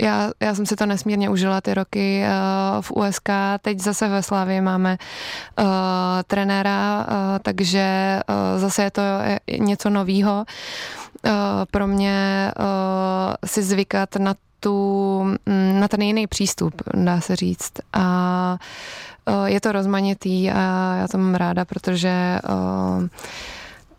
já, 0.00 0.30
já 0.40 0.54
jsem 0.54 0.66
si 0.66 0.76
to 0.76 0.86
nesmírně 0.86 1.30
užila 1.30 1.60
ty 1.60 1.74
roky 1.74 2.22
uh, 2.24 2.82
v 2.82 2.92
USK. 2.92 3.28
Teď 3.62 3.80
zase 3.80 4.08
ve 4.08 4.22
Slávě 4.22 4.60
máme 4.60 4.98
uh, 5.58 5.66
trenéra, 6.26 7.06
uh, 7.08 7.14
takže 7.42 8.20
uh, 8.28 8.60
zase 8.60 8.82
je 8.82 8.90
to 8.90 9.02
něco 9.58 9.90
novýho. 9.90 10.44
Uh, 11.26 11.32
pro 11.70 11.86
mě 11.86 12.52
uh, 12.58 12.64
si 13.44 13.62
zvykat 13.62 14.16
na 14.16 14.34
tu, 14.60 15.22
mm, 15.46 15.80
na 15.80 15.88
ten 15.88 16.02
jiný 16.02 16.26
přístup, 16.26 16.82
dá 16.94 17.20
se 17.20 17.36
říct. 17.36 17.72
A 17.92 18.58
uh, 19.28 19.44
je 19.44 19.60
to 19.60 19.72
rozmanitý 19.72 20.50
a 20.50 20.94
já 21.00 21.08
to 21.08 21.18
mám 21.18 21.34
ráda, 21.34 21.64
protože 21.64 22.38
uh, 22.48 23.06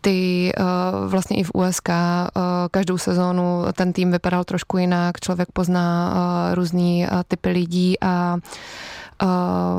ty 0.00 0.52
uh, 0.58 1.10
vlastně 1.10 1.36
i 1.36 1.44
v 1.44 1.50
USK 1.54 1.88
uh, 1.88 1.94
každou 2.70 2.98
sezónu 2.98 3.64
ten 3.72 3.92
tým 3.92 4.12
vypadal 4.12 4.44
trošku 4.44 4.78
jinak, 4.78 5.20
člověk 5.20 5.48
pozná 5.52 6.14
uh, 6.14 6.54
různý 6.54 7.06
typy 7.28 7.48
lidí 7.48 8.00
a 8.00 8.36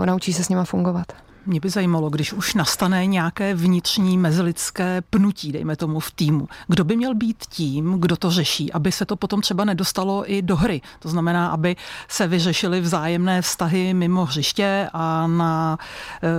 naučí 0.05 0.33
se 0.33 0.43
s 0.43 0.49
nima 0.49 0.63
fungovat. 0.63 1.05
Mě 1.45 1.59
by 1.59 1.69
zajímalo, 1.69 2.09
když 2.09 2.33
už 2.33 2.53
nastane 2.53 3.05
nějaké 3.05 3.55
vnitřní 3.55 4.17
mezilidské 4.17 5.01
pnutí, 5.09 5.51
dejme 5.51 5.75
tomu 5.75 5.99
v 5.99 6.11
týmu, 6.11 6.47
kdo 6.67 6.83
by 6.83 6.95
měl 6.95 7.15
být 7.15 7.45
tím, 7.49 7.99
kdo 7.99 8.17
to 8.17 8.31
řeší, 8.31 8.73
aby 8.73 8.91
se 8.91 9.05
to 9.05 9.15
potom 9.15 9.41
třeba 9.41 9.65
nedostalo 9.65 10.31
i 10.31 10.41
do 10.41 10.55
hry. 10.55 10.81
To 10.99 11.09
znamená, 11.09 11.47
aby 11.47 11.75
se 12.07 12.27
vyřešily 12.27 12.81
vzájemné 12.81 13.41
vztahy 13.41 13.93
mimo 13.93 14.25
hřiště 14.25 14.89
a 14.93 15.27
na, 15.27 15.77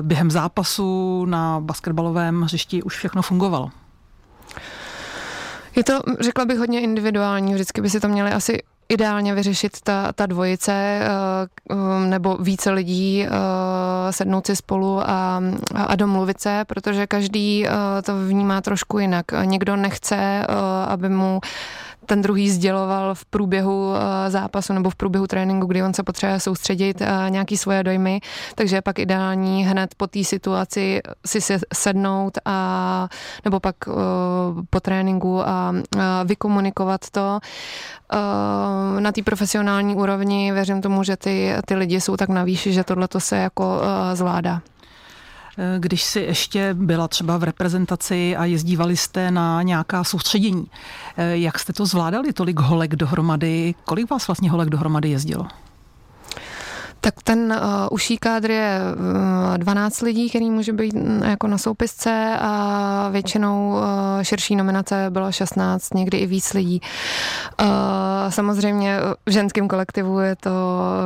během 0.03 0.31
zápasu 0.31 1.25
na 1.25 1.61
basketbalovém 1.61 2.43
hřišti 2.43 2.83
už 2.83 2.97
všechno 2.97 3.23
fungovalo. 3.23 3.71
Je 5.77 5.85
to, 5.85 6.01
řekla 6.21 6.45
bych, 6.45 6.59
hodně 6.59 6.81
individuální. 6.81 7.55
Vždycky 7.55 7.81
by 7.81 7.91
si 7.91 8.01
to 8.01 8.09
měli 8.09 8.31
asi 8.33 8.63
ideálně 8.91 9.35
vyřešit 9.35 9.81
ta, 9.83 10.13
ta 10.13 10.27
dvojice 10.27 10.73
eh, 10.73 11.75
um, 11.75 12.11
nebo 12.11 12.37
více 12.37 12.71
lidí 12.71 13.25
eh, 13.25 13.31
sednout 14.13 14.47
si 14.47 14.57
spolu 14.57 15.01
a, 15.01 15.43
a 15.75 15.97
domluvit 15.97 16.41
se, 16.41 16.65
protože 16.67 17.07
každý 17.07 17.67
eh, 17.67 17.71
to 18.03 18.27
vnímá 18.27 18.61
trošku 18.61 18.99
jinak. 18.99 19.27
Někdo 19.45 19.77
nechce, 19.77 20.47
aby 20.89 21.09
mu 21.09 21.41
ten 22.11 22.23
druhý 22.23 22.51
sděloval 22.51 23.15
v 23.15 23.25
průběhu 23.25 23.95
eh, 23.95 24.31
zápasu 24.31 24.73
nebo 24.73 24.91
v 24.91 24.95
průběhu 24.95 25.27
tréninku, 25.27 25.67
kdy 25.67 25.83
on 25.83 25.95
se 25.95 26.03
potřebuje 26.03 26.41
soustředit 26.41 27.03
eh, 27.03 27.31
nějaký 27.31 27.57
svoje 27.57 27.85
dojmy, 27.85 28.21
takže 28.55 28.77
je 28.77 28.83
pak 28.83 28.99
ideální 28.99 29.65
hned 29.65 29.95
po 29.95 30.07
té 30.07 30.25
situaci 30.25 31.01
si 31.27 31.59
sednout 31.75 32.39
a 32.45 33.09
nebo 33.45 33.61
pak 33.61 33.77
eh, 33.89 33.93
po 34.71 34.81
tréninku 34.81 35.41
a 35.49 35.75
vykomunikovat 36.25 37.11
to. 37.11 37.39
Na 38.99 39.13
té 39.13 39.23
profesionální 39.23 39.95
úrovni 39.95 40.53
věřím 40.53 40.83
tomu, 40.83 41.03
že 41.03 41.17
ty, 41.17 41.55
ty 41.67 41.75
lidi 41.75 42.01
jsou 42.01 42.17
tak 42.17 42.29
na 42.29 42.45
výši, 42.45 42.73
že 42.73 42.85
tohle 42.85 43.09
to 43.09 43.21
se 43.21 43.37
jako 43.37 43.81
zvládá. 44.15 44.63
Když 45.79 46.03
si 46.03 46.21
ještě 46.21 46.75
byla 46.75 47.09
třeba 47.09 47.37
v 47.39 47.45
reprezentaci 47.45 48.37
a 48.37 48.45
jezdívali 48.45 48.97
jste 48.97 49.31
na 49.31 49.63
nějaká 49.63 50.05
soustředění, 50.05 50.67
jak 51.17 51.59
jste 51.59 51.73
to 51.73 51.87
zvládali, 51.87 52.33
tolik 52.33 52.59
holek 52.61 52.97
dohromady? 52.97 53.75
Kolik 53.85 54.11
vás 54.11 54.29
vlastně 54.29 54.51
holek 54.51 54.69
dohromady 54.71 55.09
jezdilo? 55.09 55.47
Tak 57.03 57.23
ten 57.23 57.59
uh, 57.63 57.89
uší 57.91 58.19
kádr 58.19 58.51
je 58.51 58.81
uh, 59.53 59.59
12 59.59 60.01
lidí, 60.01 60.29
který 60.29 60.51
může 60.51 60.73
být 60.73 60.95
uh, 60.95 61.29
jako 61.29 61.47
na 61.47 61.59
soupisce 61.59 62.37
a 62.41 63.09
většinou 63.13 63.71
uh, 63.71 63.83
širší 64.23 64.57
nominace 64.57 65.07
bylo 65.11 65.33
16, 65.33 65.95
někdy 65.95 66.19
i 66.19 66.27
víc 66.27 66.53
lidí. 66.53 66.81
Uh, 67.61 67.69
samozřejmě 68.29 68.99
v 69.27 69.31
ženském 69.31 69.69
kolektivu 69.69 70.19
je 70.19 70.37
to 70.37 70.51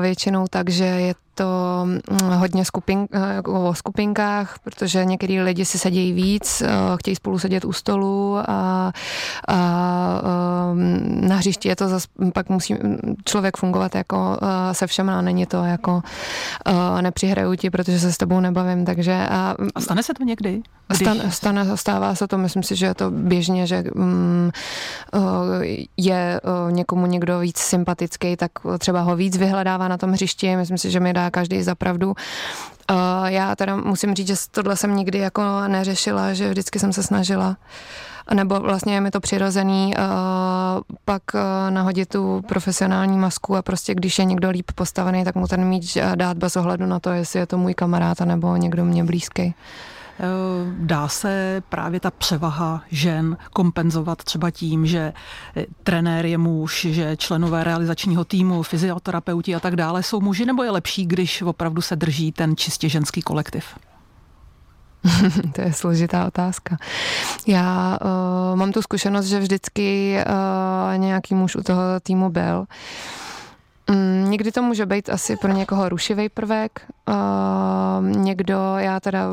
většinou 0.00 0.46
tak, 0.50 0.70
že 0.70 0.84
je 0.84 1.14
to 1.34 1.80
mm, 1.84 2.00
hodně 2.20 2.64
skupin, 2.64 3.06
eh, 3.12 3.34
jako 3.34 3.68
o 3.68 3.74
skupinkách, 3.74 4.58
protože 4.64 5.04
některý 5.04 5.40
lidi 5.40 5.64
si 5.64 5.78
sedějí 5.78 6.12
víc, 6.12 6.62
eh, 6.62 6.68
chtějí 6.96 7.16
spolu 7.16 7.38
sedět 7.38 7.64
u 7.64 7.72
stolu 7.72 8.38
a, 8.38 8.44
a 8.48 8.92
ehm, 10.72 11.28
na 11.28 11.36
hřišti 11.36 11.68
je 11.68 11.76
to 11.76 11.88
zase, 11.88 12.08
pak 12.34 12.48
musí 12.48 12.76
člověk 13.24 13.56
fungovat 13.56 13.94
jako 13.94 14.38
eh, 14.42 14.74
se 14.74 14.86
všem 14.86 15.10
a 15.10 15.20
není 15.20 15.46
to 15.46 15.64
jako 15.64 16.02
nepřihraju 17.00 17.54
ti, 17.54 17.70
protože 17.70 18.00
se 18.00 18.12
s 18.12 18.16
tebou 18.16 18.40
nebavím, 18.40 18.84
takže 18.84 19.26
a, 19.30 19.54
a 19.74 19.80
stane 19.80 20.02
se 20.02 20.14
to 20.14 20.24
někdy? 20.24 20.62
Když... 20.88 20.98
Stane, 20.98 21.30
stane, 21.30 21.76
stává 21.76 22.14
se 22.14 22.28
to, 22.28 22.38
myslím 22.38 22.62
si, 22.62 22.76
že 22.76 22.86
je 22.86 22.94
to 22.94 23.10
běžně, 23.10 23.66
že 23.66 23.84
um, 23.94 24.50
je 25.96 26.40
někomu 26.70 27.06
někdo 27.06 27.38
víc 27.38 27.58
sympatický, 27.58 28.36
tak 28.36 28.52
třeba 28.78 29.00
ho 29.00 29.16
víc 29.16 29.36
vyhledává 29.36 29.88
na 29.88 29.98
tom 29.98 30.12
hřišti. 30.12 30.56
Myslím 30.56 30.78
si, 30.78 30.90
že 30.90 31.00
mi 31.00 31.12
dá 31.12 31.23
každý 31.30 31.62
za 31.62 31.74
pravdu. 31.74 32.14
Já 33.26 33.56
teda 33.56 33.76
musím 33.76 34.14
říct, 34.14 34.26
že 34.26 34.34
tohle 34.50 34.76
jsem 34.76 34.96
nikdy 34.96 35.18
jako 35.18 35.42
neřešila, 35.68 36.34
že 36.34 36.50
vždycky 36.50 36.78
jsem 36.78 36.92
se 36.92 37.02
snažila 37.02 37.56
nebo 38.34 38.60
vlastně 38.60 38.94
je 38.94 39.00
mi 39.00 39.10
to 39.10 39.20
přirozený, 39.20 39.94
pak 41.04 41.22
nahodit 41.70 42.08
tu 42.08 42.42
profesionální 42.48 43.18
masku 43.18 43.56
a 43.56 43.62
prostě 43.62 43.94
když 43.94 44.18
je 44.18 44.24
někdo 44.24 44.50
líp 44.50 44.70
postavený, 44.74 45.24
tak 45.24 45.34
mu 45.34 45.46
ten 45.46 45.64
míč 45.64 45.98
dát 46.14 46.36
bez 46.36 46.56
ohledu 46.56 46.86
na 46.86 47.00
to, 47.00 47.10
jestli 47.10 47.38
je 47.38 47.46
to 47.46 47.58
můj 47.58 47.74
kamarád 47.74 48.20
nebo 48.20 48.56
někdo 48.56 48.84
mě 48.84 49.04
blízký. 49.04 49.54
Eh, 50.20 50.26
dá 50.78 51.08
se 51.08 51.62
právě 51.68 52.00
ta 52.00 52.10
převaha 52.10 52.82
žen 52.90 53.36
kompenzovat 53.52 54.24
třeba 54.24 54.50
tím, 54.50 54.86
že 54.86 55.12
eh, 55.56 55.66
trenér 55.82 56.26
je 56.26 56.38
muž, 56.38 56.86
že 56.90 57.16
členové 57.16 57.64
realizačního 57.64 58.24
týmu, 58.24 58.62
fyzioterapeuti 58.62 59.54
a 59.54 59.60
tak 59.60 59.76
dále 59.76 60.02
jsou 60.02 60.20
muži, 60.20 60.46
nebo 60.46 60.62
je 60.62 60.70
lepší, 60.70 61.06
když 61.06 61.42
opravdu 61.42 61.82
se 61.82 61.96
drží 61.96 62.32
ten 62.32 62.56
čistě 62.56 62.88
ženský 62.88 63.22
kolektiv? 63.22 63.64
to 65.54 65.60
je 65.60 65.72
složitá 65.72 66.26
otázka. 66.26 66.76
Já 67.46 67.98
uh, 68.02 68.56
mám 68.58 68.72
tu 68.72 68.82
zkušenost, 68.82 69.26
že 69.26 69.40
vždycky 69.40 70.16
uh, 70.26 70.98
nějaký 70.98 71.34
muž 71.34 71.56
u 71.56 71.62
toho 71.62 71.82
týmu 72.02 72.30
byl. 72.30 72.64
Mm, 73.90 74.30
někdy 74.30 74.52
to 74.52 74.62
může 74.62 74.86
být 74.86 75.10
asi 75.10 75.36
pro 75.36 75.52
někoho 75.52 75.88
rušivý 75.88 76.28
prvek. 76.28 76.86
Uh, 77.08 77.14
někdo, 78.06 78.74
já 78.76 79.00
teda 79.00 79.26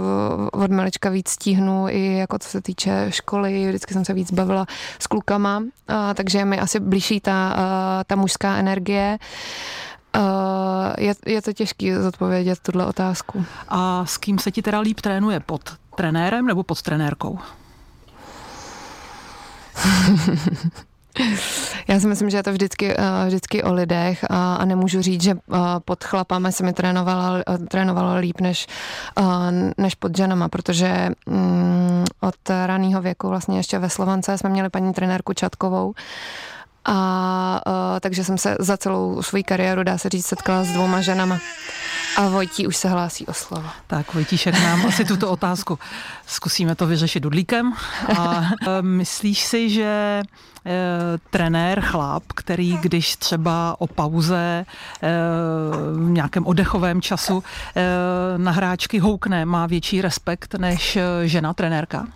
od 0.54 0.72
malička 0.72 1.10
víc 1.10 1.30
stíhnu 1.30 1.86
i 1.90 2.18
jako 2.18 2.40
co 2.40 2.50
se 2.50 2.62
týče 2.62 3.08
školy, 3.10 3.68
vždycky 3.68 3.94
jsem 3.94 4.06
se 4.06 4.14
víc 4.14 4.32
bavila 4.32 4.66
s 5.00 5.08
klukama, 5.08 5.58
uh, 5.58 5.66
takže 6.14 6.38
je 6.38 6.46
mi 6.46 6.60
asi 6.60 6.80
blížší 6.80 7.20
ta, 7.20 7.56
uh, 7.58 7.64
ta 8.08 8.16
mužská 8.16 8.58
energie. 8.58 9.18
Uh, 10.16 10.22
je, 10.98 11.14
je 11.26 11.42
to 11.42 11.54
těžké 11.54 12.02
zodpovědět 12.02 12.60
tuhle 12.60 12.86
otázku. 12.86 13.46
A 13.70 14.06
s 14.06 14.18
kým 14.18 14.40
se 14.40 14.52
ti 14.52 14.62
teda 14.62 14.80
líp 14.80 15.02
trénuje? 15.02 15.40
Pod 15.40 15.62
trenérem 15.96 16.46
nebo 16.46 16.64
pod 16.64 16.82
trenérkou? 16.82 17.40
Já 21.88 22.00
si 22.00 22.08
myslím, 22.08 22.30
že 22.30 22.38
je 22.38 22.44
to 22.44 22.52
vždycky, 22.52 22.96
eh, 22.98 23.26
vždycky 23.26 23.64
o 23.64 23.74
lidech 23.74 24.26
a, 24.30 24.56
a 24.56 24.66
nemůžu 24.66 25.02
říct, 25.02 25.24
že 25.24 25.32
eh, 25.32 25.58
pod 25.86 26.04
chlapama 26.04 26.52
se 26.52 26.64
mi 26.64 26.74
trénovala, 26.74 27.40
eh, 27.40 27.58
trénovalo 27.58 28.20
líp 28.20 28.42
než, 28.42 28.68
než 29.78 29.96
pod 29.96 30.18
ženama, 30.18 30.50
protože 30.50 31.10
mm, 31.26 32.06
od 32.20 32.50
raného 32.66 33.02
věku 33.02 33.30
vlastně 33.30 33.58
ještě 33.58 33.80
ve 33.80 33.90
Slovance 33.90 34.38
jsme 34.38 34.50
měli 34.50 34.70
paní 34.70 34.94
trenérku 34.94 35.34
Čatkovou, 35.34 35.94
a 36.86 37.62
uh, 37.68 38.00
takže 38.00 38.24
jsem 38.24 38.38
se 38.38 38.56
za 38.60 38.78
celou 38.78 39.22
svou 39.22 39.44
kariéru, 39.46 39.84
dá 39.84 39.98
se 39.98 40.10
říct, 40.10 40.26
setkala 40.26 40.64
s 40.64 40.68
dvouma 40.68 41.02
ženama. 41.02 41.40
A 42.18 42.28
Vojtí 42.28 42.68
už 42.68 42.78
se 42.78 42.90
hlásí 42.90 43.26
o 43.28 43.34
slovo. 43.34 43.70
Tak 43.88 44.14
Vojtíšek 44.14 44.60
nám 44.64 44.86
asi 44.86 45.06
tuto 45.06 45.32
otázku 45.32 45.80
zkusíme 46.28 46.76
to 46.76 46.88
vyřešit 46.88 47.20
dudlíkem. 47.20 47.74
A 48.20 48.40
uh, 48.40 48.46
myslíš 48.82 49.44
si, 49.44 49.70
že 49.70 50.22
uh, 50.26 50.72
trenér 51.30 51.82
chlap, 51.82 52.24
který 52.36 52.78
když 52.78 53.16
třeba 53.16 53.76
o 53.80 53.88
pauze 53.88 54.66
v 55.94 56.10
nějakém 56.10 56.48
oddechovém 56.48 57.02
času 57.02 57.44
na 58.38 58.52
hráčky 58.52 59.00
houkne, 59.00 59.46
má 59.46 59.68
větší 59.68 60.02
respekt 60.02 60.56
než 60.56 60.98
žena 61.24 61.54
trenérka? 61.54 62.08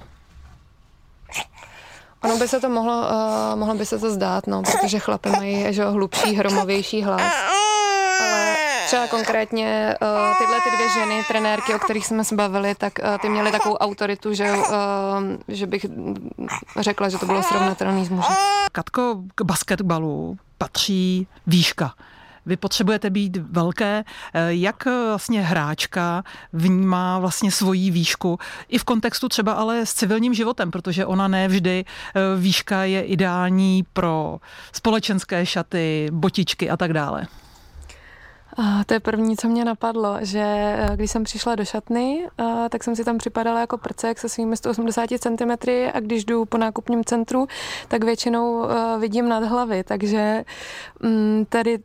Ono 2.24 2.38
by 2.38 2.48
se 2.48 2.60
to 2.60 2.70
mohlo, 2.70 3.02
uh, 3.02 3.60
mohlo 3.60 3.76
by 3.76 3.86
se 3.86 4.00
to 4.00 4.12
zdát, 4.12 4.48
no, 4.48 4.62
protože 4.62 5.00
chlapy 5.00 5.30
mají 5.30 5.74
že, 5.74 5.86
hlubší, 5.86 6.36
hromovější 6.36 7.04
hlas. 7.04 7.22
Třeba 8.86 9.08
konkrétně 9.08 9.96
uh, 10.02 10.38
tyhle 10.38 10.62
ty 10.62 10.76
dvě 10.76 10.90
ženy, 10.90 11.24
trenérky, 11.28 11.74
o 11.74 11.80
kterých 11.80 12.06
jsme 12.06 12.24
se 12.24 12.36
bavili, 12.36 12.76
tak 12.76 12.94
uh, 13.04 13.18
ty 13.18 13.30
měly 13.30 13.52
takovou 13.52 13.76
autoritu, 13.76 14.34
že, 14.34 14.52
uh, 14.52 14.66
že 15.48 15.68
bych 15.68 15.86
řekla, 16.80 17.10
že 17.10 17.18
to 17.18 17.26
bylo 17.26 17.44
srovnatelné 17.44 18.06
s 18.06 18.10
mužem. 18.10 18.36
Katko, 18.72 19.16
k 19.36 19.42
basketbalu 19.42 20.38
patří 20.58 21.28
výška. 21.48 21.94
Vy 22.46 22.58
potřebujete 22.58 23.10
být 23.10 23.38
velké. 23.38 24.04
Jak 24.48 24.86
vlastně 24.86 25.42
hráčka 25.42 26.24
vnímá 26.54 27.20
vlastně 27.20 27.52
svoji 27.52 27.92
výšku 27.92 28.40
i 28.68 28.78
v 28.78 28.84
kontextu 28.84 29.30
třeba 29.30 29.54
ale 29.54 29.86
s 29.86 29.94
civilním 29.94 30.34
životem, 30.34 30.72
protože 30.72 31.06
ona 31.06 31.28
ne 31.28 31.48
vždy 31.48 31.86
výška 32.38 32.84
je 32.84 33.04
ideální 33.04 33.84
pro 33.94 34.38
společenské 34.74 35.46
šaty, 35.46 36.10
botičky 36.12 36.70
a 36.70 36.78
tak 36.78 36.94
dále. 36.94 37.28
To 38.86 38.94
je 38.94 39.00
první, 39.00 39.38
co 39.38 39.48
mě 39.48 39.66
napadlo, 39.66 40.18
že 40.22 40.40
eh, 40.42 40.90
když 40.96 41.12
jsem 41.12 41.24
přišla 41.24 41.56
do 41.56 41.66
šatny, 41.66 42.28
a, 42.38 42.70
tak 42.70 42.84
jsem 42.84 42.96
si 42.96 43.04
tam 43.04 43.18
připadala 43.18 43.60
jako 43.60 43.78
prcek 43.78 44.20
se 44.20 44.30
svými 44.30 44.58
180 44.58 45.10
cm 45.20 45.70
a 45.94 46.00
když 46.00 46.26
jdu 46.26 46.46
po 46.46 46.58
nákupním 46.58 47.04
centru, 47.04 47.48
tak 47.88 48.04
většinou 48.04 48.70
eh, 48.70 49.00
vidím 49.00 49.30
nad 49.30 49.44
hlavy, 49.44 49.84
takže 49.84 50.44
mm, 51.00 51.46
tady 51.50 51.80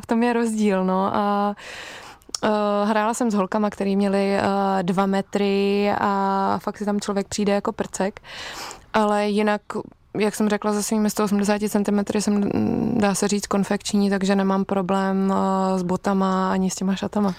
v 0.00 0.06
tom 0.06 0.22
je 0.22 0.32
rozdíl. 0.32 0.84
No, 0.84 1.16
a 1.16 1.54
hrála 2.84 3.14
jsem 3.14 3.30
s 3.30 3.34
holkama, 3.34 3.70
který 3.70 3.96
měli 3.96 4.38
dva 4.82 5.06
metry 5.06 5.92
a 6.00 6.58
fakt 6.62 6.78
si 6.78 6.84
tam 6.84 7.00
člověk 7.00 7.28
přijde 7.28 7.52
jako 7.52 7.72
prcek, 7.72 8.20
ale 8.92 9.28
jinak 9.28 9.62
jak 10.18 10.34
jsem 10.34 10.48
řekla, 10.48 10.72
se 10.72 10.82
svými 10.82 11.10
180 11.10 11.60
cm 11.68 12.20
jsem, 12.20 12.50
dá 12.98 13.14
se 13.14 13.28
říct, 13.28 13.46
konfekční, 13.46 14.10
takže 14.10 14.36
nemám 14.36 14.64
problém 14.64 15.32
eh, 15.32 15.78
s 15.78 15.82
botama 15.82 16.52
ani 16.52 16.70
s 16.70 16.74
těma 16.74 16.94
šatama. 16.94 17.34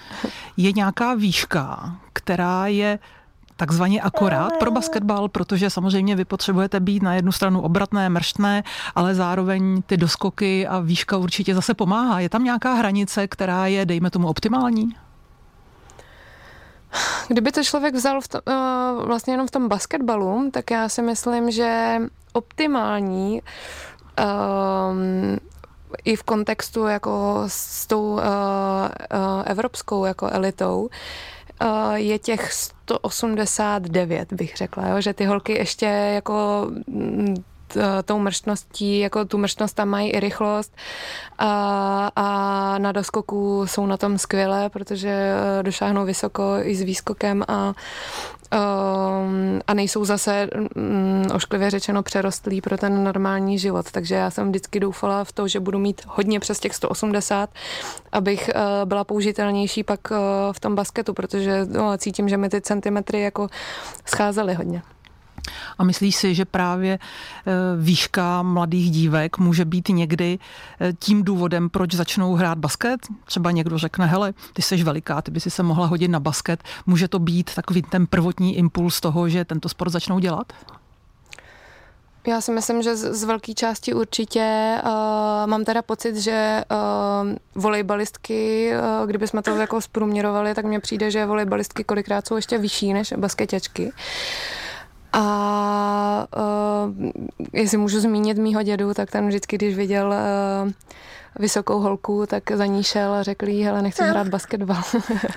Je 0.58 0.72
nějaká 0.72 1.14
výška, 1.14 1.96
která 2.14 2.68
je 2.68 3.00
takzvaně 3.58 4.02
akorát 4.02 4.54
pro 4.60 4.72
basketbal, 4.72 5.30
protože 5.30 5.70
samozřejmě 5.70 6.16
vy 6.16 6.26
potřebujete 6.26 6.80
být 6.80 7.04
na 7.04 7.14
jednu 7.14 7.32
stranu 7.32 7.62
obratné, 7.62 8.10
mrštné, 8.10 8.64
ale 8.96 9.16
zároveň 9.16 9.82
ty 9.86 9.98
doskoky 9.98 10.68
a 10.68 10.80
výška 10.80 11.18
určitě 11.18 11.56
zase 11.56 11.74
pomáhá. 11.74 12.20
Je 12.20 12.30
tam 12.30 12.44
nějaká 12.44 12.74
hranice, 12.74 13.28
která 13.28 13.68
je, 13.68 13.86
dejme 13.86 14.10
tomu, 14.10 14.28
optimální? 14.28 14.96
Kdyby 17.28 17.52
to 17.52 17.64
člověk 17.64 17.96
vzal 17.96 18.22
v 18.22 18.28
to, 18.28 18.40
uh, 18.42 19.06
vlastně 19.06 19.34
jenom 19.34 19.48
v 19.48 19.52
tom 19.52 19.68
basketbalu, 19.68 20.50
tak 20.54 20.72
já 20.72 20.90
si 20.90 21.02
myslím, 21.02 21.52
že 21.52 22.00
optimální 22.34 23.42
um, 24.92 25.38
i 26.04 26.16
v 26.16 26.24
kontextu 26.24 26.88
jako 26.88 27.44
s 27.48 27.88
tou 27.88 28.04
uh, 28.04 28.20
uh, 28.20 28.22
evropskou 29.46 30.06
jako 30.06 30.30
elitou 30.30 30.90
uh, 31.62 31.94
je 31.94 32.20
těch 32.20 32.54
189, 32.54 34.34
bych 34.34 34.56
řekla, 34.56 34.88
jo? 34.88 35.02
že 35.02 35.14
ty 35.14 35.26
holky 35.26 35.54
ještě 35.54 35.86
jako 35.86 36.68
mm, 36.88 37.36
tou 38.06 38.20
mrštností, 38.20 39.00
jako 39.00 39.26
tu 39.26 39.38
mrštnost 39.38 39.76
tam 39.76 39.90
mají 39.90 40.10
i 40.10 40.20
rychlost 40.20 40.76
a, 41.38 42.12
a 42.16 42.78
na 42.78 42.92
doskoku 42.92 43.64
jsou 43.68 43.86
na 43.86 43.98
tom 43.98 44.18
skvěle, 44.18 44.70
protože 44.70 45.34
došáhnou 45.62 46.06
vysoko 46.06 46.54
i 46.62 46.76
s 46.76 46.82
výskokem 46.82 47.44
a 47.48 47.74
Um, 48.54 49.62
a 49.68 49.74
nejsou 49.74 50.06
zase 50.06 50.48
um, 50.76 51.24
ošklivě 51.36 51.70
řečeno 51.70 52.04
přerostlí 52.04 52.62
pro 52.62 52.78
ten 52.78 53.04
normální 53.04 53.60
život. 53.60 53.92
Takže 53.92 54.16
já 54.16 54.30
jsem 54.30 54.50
vždycky 54.50 54.80
doufala 54.80 55.24
v 55.24 55.32
to, 55.32 55.48
že 55.48 55.60
budu 55.60 55.80
mít 55.80 56.02
hodně 56.08 56.40
přes 56.40 56.60
těch 56.60 56.76
180, 56.76 57.50
abych 58.12 58.50
uh, 58.56 58.62
byla 58.86 59.04
použitelnější 59.04 59.84
pak 59.84 60.00
v 60.52 60.60
tom 60.60 60.76
basketu, 60.76 61.14
protože 61.14 61.66
no, 61.66 61.98
cítím, 61.98 62.30
že 62.30 62.38
mi 62.38 62.50
ty 62.50 62.62
centimetry 62.62 63.22
jako 63.22 63.48
scházely 64.06 64.54
hodně. 64.54 64.82
A 65.78 65.84
myslíš 65.84 66.16
si, 66.16 66.36
že 66.36 66.46
právě 66.46 67.00
eh, 67.00 67.52
výška 67.78 68.42
mladých 68.42 68.92
dívek 68.92 69.38
může 69.38 69.66
být 69.66 69.90
někdy 69.90 70.40
eh, 70.80 70.94
tím 70.94 71.24
důvodem, 71.24 71.70
proč 71.70 71.94
začnou 71.94 72.36
hrát 72.36 72.58
basket? 72.58 73.00
Třeba 73.26 73.52
někdo 73.52 73.78
řekne, 73.78 74.06
hele, 74.06 74.34
ty 74.54 74.62
jsi 74.62 74.84
veliká, 74.84 75.22
ty 75.22 75.32
by 75.32 75.40
si 75.40 75.50
se 75.50 75.64
mohla 75.64 75.86
hodit 75.86 76.08
na 76.08 76.20
basket. 76.20 76.64
Může 76.86 77.08
to 77.08 77.20
být 77.20 77.56
takový 77.56 77.82
ten 77.82 78.08
prvotní 78.08 78.58
impuls 78.58 79.00
toho, 79.00 79.30
že 79.30 79.46
tento 79.46 79.70
sport 79.70 79.90
začnou 79.90 80.20
dělat? 80.20 80.54
Já 82.28 82.42
si 82.42 82.52
myslím, 82.52 82.82
že 82.82 82.96
z, 82.96 83.14
z 83.14 83.24
velké 83.24 83.54
části 83.54 83.94
určitě 83.94 84.76
uh, 84.84 84.90
mám 85.46 85.64
teda 85.66 85.82
pocit, 85.82 86.16
že 86.16 86.64
uh, 86.72 87.36
volejbalistky, 87.56 88.72
uh, 89.02 89.08
kdybychom 89.08 89.42
to 89.42 89.56
jako 89.56 89.82
zprůměrovali, 89.82 90.56
tak 90.56 90.66
mně 90.66 90.80
přijde, 90.80 91.12
že 91.12 91.26
volejbalistky 91.26 91.84
kolikrát 91.84 92.28
jsou 92.28 92.36
ještě 92.36 92.58
vyšší 92.58 92.94
než 92.94 93.14
basketěčky. 93.18 93.86
Uh, 93.86 93.92
a 95.14 96.28
uh, 96.38 97.12
jestli 97.54 97.78
můžu 97.78 98.00
zmínit 98.00 98.38
mýho 98.38 98.64
dědu, 98.64 98.94
tak 98.94 99.12
ten 99.12 99.28
vždycky, 99.28 99.56
když 99.56 99.76
viděl 99.76 100.08
uh, 100.66 100.72
vysokou 101.40 101.80
holku, 101.80 102.26
tak 102.28 102.52
za 102.52 102.66
ní 102.66 102.84
šel 102.84 103.14
a 103.14 103.24
řekl 103.24 103.50
jí, 103.50 103.64
hele, 103.64 103.82
nechci 103.82 104.04
hrát 104.04 104.28
basketbal. 104.28 104.84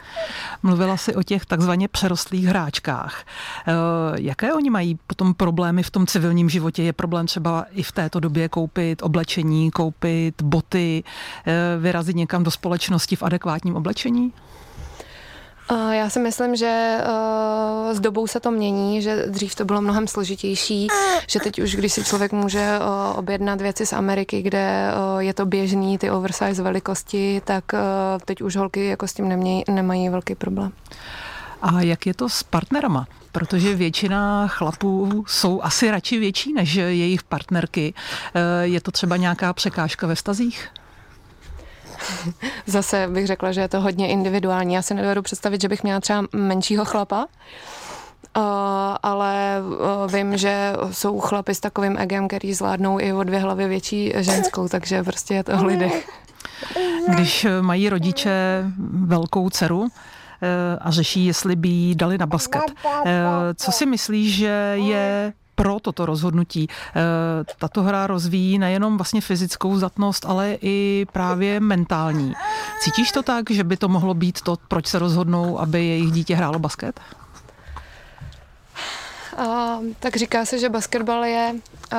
Mluvila 0.63 0.97
si 0.97 1.15
o 1.15 1.23
těch 1.23 1.47
takzvaně 1.47 1.89
přerostlých 1.89 2.47
hráčkách. 2.47 3.25
Uh, 3.69 3.75
jaké 4.21 4.55
oni 4.55 4.71
mají 4.71 4.99
potom 5.07 5.35
problémy 5.35 5.83
v 5.83 5.91
tom 5.91 6.07
civilním 6.07 6.49
životě? 6.49 6.83
Je 6.83 6.93
problém 6.93 7.27
třeba 7.27 7.67
i 7.71 7.83
v 7.83 7.93
této 7.93 8.21
době 8.21 8.49
koupit 8.49 9.03
oblečení, 9.03 9.71
koupit 9.71 10.43
boty, 10.43 11.05
uh, 11.05 11.83
vyrazit 11.83 12.17
někam 12.17 12.45
do 12.45 12.51
společnosti 12.51 13.17
v 13.17 13.23
adekvátním 13.23 13.77
oblečení? 13.77 14.33
Já 15.91 16.11
si 16.11 16.21
myslím, 16.21 16.57
že 16.57 16.99
s 17.93 18.01
dobou 18.01 18.27
se 18.27 18.41
to 18.41 18.51
mění, 18.51 19.03
že 19.03 19.27
dřív 19.27 19.55
to 19.55 19.65
bylo 19.65 19.81
mnohem 19.81 20.09
složitější, 20.09 20.89
že 21.29 21.41
teď 21.41 21.59
už, 21.63 21.77
když 21.77 21.93
si 21.93 22.05
člověk 22.05 22.33
může 22.33 22.79
objednat 23.15 23.61
věci 23.61 23.87
z 23.87 23.93
Ameriky, 23.93 24.43
kde 24.43 24.91
je 25.19 25.35
to 25.35 25.47
běžný, 25.47 25.99
ty 25.99 26.11
oversize 26.11 26.63
velikosti, 26.63 27.43
tak 27.45 27.65
teď 28.25 28.43
už 28.43 28.57
holky 28.57 28.87
jako 28.87 29.09
s 29.09 29.15
tím 29.15 29.29
neměj, 29.29 29.65
nemají 29.71 30.09
velký 30.09 30.35
problém. 30.35 30.73
A 31.63 31.81
jak 31.81 32.07
je 32.07 32.15
to 32.15 32.29
s 32.29 32.43
partnerama? 32.43 33.07
Protože 33.33 33.75
většina 33.75 34.49
chlapů 34.49 35.25
jsou 35.27 35.63
asi 35.63 35.91
radši 35.91 36.19
větší 36.19 36.53
než 36.53 36.75
jejich 36.75 37.23
partnerky. 37.23 37.95
Je 38.63 38.81
to 38.81 38.91
třeba 38.91 39.17
nějaká 39.17 39.53
překážka 39.53 40.07
ve 40.07 40.15
vztazích? 40.15 40.69
Zase 42.67 43.09
bych 43.13 43.27
řekla, 43.27 43.53
že 43.53 43.61
je 43.61 43.69
to 43.69 43.81
hodně 43.81 44.09
individuální. 44.09 44.75
Já 44.75 44.83
si 44.83 44.95
nedovedu 44.95 45.23
představit, 45.23 45.61
že 45.61 45.69
bych 45.69 45.83
měla 45.83 46.01
třeba 46.01 46.23
menšího 46.33 46.85
chlapa, 46.85 47.27
Uh, 48.37 48.43
ale 49.03 49.63
uh, 49.63 50.13
vím, 50.13 50.37
že 50.37 50.73
jsou 50.93 51.21
chlapy 51.21 51.55
s 51.55 51.61
takovým 51.61 51.99
egem, 51.99 52.29
který 52.29 52.55
zvládnou 52.55 53.01
i 53.01 53.13
o 53.13 53.23
dvě 53.23 53.39
hlavy 53.39 53.69
větší 53.69 54.13
ženskou, 54.17 54.69
takže 54.69 55.03
prostě 55.03 55.35
je 55.35 55.45
to 55.45 55.53
o 55.53 55.65
lidech. 55.65 56.09
Když 57.09 57.47
mají 57.61 57.89
rodiče 57.89 58.65
velkou 59.07 59.51
dceru, 59.51 59.89
a 60.81 60.91
řeší, 60.91 61.27
jestli 61.27 61.57
by 61.57 61.69
jí 61.69 61.95
dali 61.95 62.19
na 62.19 62.27
basket. 62.27 62.63
Co 63.55 63.73
si 63.73 63.87
myslíš, 63.87 64.37
že 64.37 64.73
je 64.75 65.33
pro 65.55 65.81
toto 65.81 66.07
rozhodnutí. 66.07 66.69
Tato 67.59 67.83
hra 67.83 68.07
rozvíjí 68.07 68.59
nejenom 68.59 68.97
vlastně 68.97 69.21
fyzickou 69.21 69.77
zdatnost, 69.77 70.27
ale 70.27 70.59
i 70.63 71.07
právě 71.13 71.61
mentální. 71.61 72.35
Cítíš 72.81 73.13
to 73.13 73.23
tak, 73.23 73.51
že 73.51 73.65
by 73.65 73.77
to 73.77 73.89
mohlo 73.89 74.15
být 74.15 74.41
to, 74.41 74.57
proč 74.69 74.87
se 74.87 74.99
rozhodnou, 74.99 75.61
aby 75.61 75.85
jejich 75.85 76.13
dítě 76.13 76.37
hrálo 76.37 76.59
basket? 76.59 77.01
Uh, 79.39 79.85
tak 80.01 80.17
říká 80.17 80.45
se, 80.45 80.59
že 80.59 80.69
basketbal 80.69 81.25
je 81.25 81.55
uh, 81.55 81.99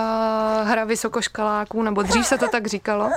hra 0.67 0.83
vysokoškoláků, 0.85 1.83
nebo 1.83 2.01
dřív 2.01 2.27
se 2.27 2.37
to 2.37 2.47
tak 2.47 2.67
říkalo. 2.67 3.05
Uh, 3.05 3.11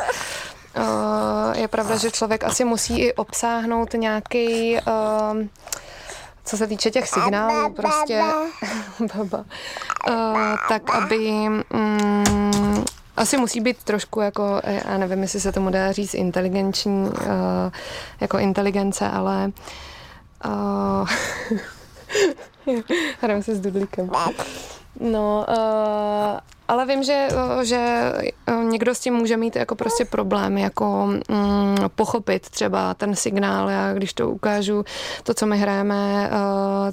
je 1.55 1.69
pravda, 1.69 1.97
že 1.97 2.11
člověk 2.11 2.45
asi 2.45 2.65
musí 2.65 3.01
i 3.01 3.15
obsáhnout 3.15 3.93
nějaký, 3.95 4.77
uh, 4.77 5.47
co 6.49 6.57
se 6.57 6.67
týče 6.67 6.91
těch 6.91 7.09
signálů, 7.09 7.73
prostě, 7.75 8.23
baba, 9.15 9.45
uh, 10.09 10.57
tak 10.69 10.95
aby 10.95 11.29
um, 11.75 12.85
asi 13.17 13.37
musí 13.37 13.61
být 13.61 13.85
trošku 13.85 14.21
jako, 14.21 14.61
já 14.89 14.99
nevím, 14.99 15.23
jestli 15.23 15.41
se 15.41 15.53
tomu 15.53 15.71
dá 15.71 15.93
říct 15.93 16.15
inteligenční, 16.15 17.09
uh, 17.09 17.15
jako 18.21 18.39
inteligence, 18.39 19.09
ale 19.09 19.53
uh, 20.45 21.09
Hrajeme 23.21 23.43
se 23.43 23.55
s 23.55 23.61
dudlíkem. 23.61 24.11
No, 25.01 25.47
uh, 25.49 26.39
ale 26.69 26.87
vím, 26.87 27.03
že, 27.03 27.29
že 27.63 28.13
někdo 28.63 28.95
s 28.95 29.01
tím 29.01 29.15
může 29.15 29.37
mít 29.37 29.57
jako 29.57 29.75
prostě 29.75 30.05
problém, 30.05 30.59
jako 30.59 31.07
mm, 31.07 31.77
pochopit 31.95 32.51
třeba 32.51 32.95
ten 32.95 33.17
signál. 33.17 33.71
Já 33.71 33.95
když 33.95 34.13
to 34.13 34.31
ukážu, 34.31 34.85
to, 35.23 35.35
co 35.35 35.47
my 35.47 35.59
hrajeme 35.59 36.31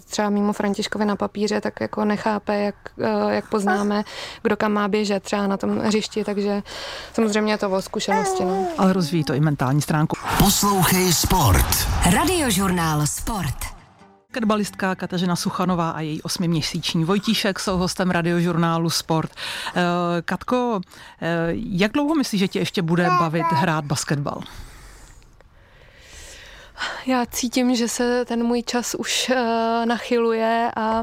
třeba 0.06 0.30
mimo 0.30 0.54
Františkovi 0.54 1.06
na 1.06 1.16
papíře, 1.16 1.62
tak 1.62 1.82
jako 1.82 2.06
nechápe, 2.06 2.60
jak, 2.60 2.76
jak 3.30 3.50
poznáme, 3.50 4.04
kdo 4.42 4.58
kam 4.58 4.72
má 4.72 4.88
běžet 4.88 5.24
třeba 5.24 5.48
na 5.48 5.58
tom 5.58 5.80
hřišti, 5.80 6.24
takže 6.24 6.64
samozřejmě 7.14 7.54
je 7.54 7.58
to 7.58 7.70
o 7.70 7.82
zkušenosti. 7.82 8.46
No. 8.46 8.68
Ale 8.78 8.94
rozvíjí 8.94 9.24
to 9.24 9.34
i 9.34 9.40
mentální 9.40 9.82
stránku. 9.82 10.18
Poslouchej 10.38 11.14
Sport. 11.14 11.88
Radiožurnál 12.14 13.08
Sport. 13.08 13.75
Basketbalistka 14.36 14.96
Kateřina 14.96 15.36
Suchanová 15.36 15.90
a 15.90 16.02
její 16.02 16.22
osmiměsíční 16.22 17.06
Vojtíšek 17.06 17.60
jsou 17.60 17.78
hostem 17.78 18.12
radiožurnálu 18.12 18.90
Sport. 18.90 19.32
Eh, 19.76 19.82
Katko, 20.22 20.82
eh, 21.22 21.48
jak 21.54 21.92
dlouho 21.92 22.16
myslíš, 22.16 22.40
že 22.40 22.48
tě 22.48 22.60
ještě 22.60 22.82
bude 22.82 23.10
bavit 23.20 23.46
hrát 23.52 23.86
basketbal? 23.86 24.42
Já 27.06 27.26
cítím, 27.26 27.76
že 27.76 27.88
se 27.88 28.26
ten 28.26 28.44
můj 28.44 28.64
čas 28.64 28.96
už 28.96 29.30
uh, 29.30 29.86
nachyluje 29.86 30.72
a 30.76 31.02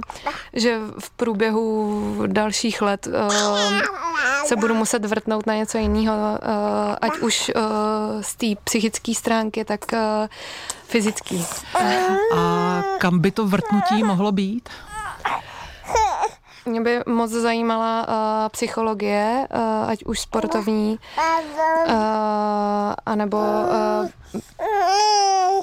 že 0.52 0.78
v 0.98 1.11
průběhu 1.11 2.26
dalších 2.26 2.82
let 2.82 3.06
uh, 3.06 3.82
se 4.44 4.56
budu 4.56 4.74
muset 4.74 5.04
vrtnout 5.04 5.46
na 5.46 5.54
něco 5.54 5.78
jiného, 5.78 6.14
uh, 6.14 6.96
ať 7.00 7.18
už 7.18 7.52
uh, 7.56 7.62
z 8.20 8.35
té 8.35 8.46
psychické 8.64 9.14
stránky, 9.14 9.64
tak 9.64 9.80
uh, 9.92 9.98
fyzický. 10.85 11.46
A 12.37 12.82
kam 12.98 13.18
by 13.18 13.30
to 13.30 13.46
vrtnutí 13.46 14.02
mohlo 14.02 14.32
být? 14.32 14.68
Mě 16.66 16.81
by 16.81 17.01
moc 17.07 17.31
zajímala 17.31 18.09
uh, 18.09 18.14
psychologie, 18.48 19.48
uh, 19.55 19.90
ať 19.90 20.05
už 20.05 20.20
sportovní, 20.20 20.98
uh, 21.88 21.94
anebo 23.07 23.38
uh, 23.38 24.09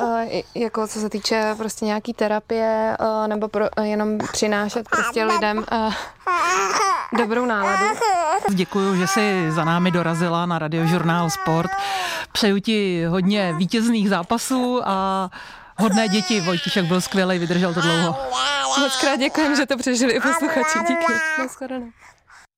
uh, 0.02 0.22
jako 0.56 0.88
co 0.88 1.00
se 1.00 1.10
týče 1.10 1.56
prostě 1.58 1.86
nějaký 1.86 2.14
terapie, 2.14 2.98
uh, 3.00 3.28
nebo 3.28 3.48
pro, 3.48 3.66
uh, 3.78 3.86
jenom 3.86 4.18
přinášet 4.32 4.90
prostě 4.90 5.26
lidem 5.26 5.58
uh, 5.58 5.94
dobrou 7.18 7.46
náladu. 7.46 7.86
Děkuji, 8.50 8.96
že 8.96 9.08
jsi 9.08 9.52
za 9.52 9.64
námi 9.64 9.92
dorazila 9.92 10.46
na 10.46 10.60
radiožurnál 10.60 11.30
Sport. 11.30 11.72
Přeju 12.32 12.60
ti 12.60 13.06
hodně 13.06 13.54
vítězných 13.54 14.10
zápasů 14.10 14.82
a 14.86 15.30
hodné 15.80 16.08
děti. 16.08 16.42
Vojtišek 16.42 16.86
byl 16.86 17.02
skvělý, 17.02 17.40
vydržel 17.40 17.74
to 17.74 17.82
dlouho. 17.82 18.16
Moc 18.80 18.96
krát 18.96 19.16
děkujem, 19.16 19.56
že 19.56 19.66
to 19.66 19.78
přežili 19.78 20.14
i 20.14 20.20
posluchači. 20.20 20.80
Díky. 20.80 21.14
Naschledanou. 21.40 21.90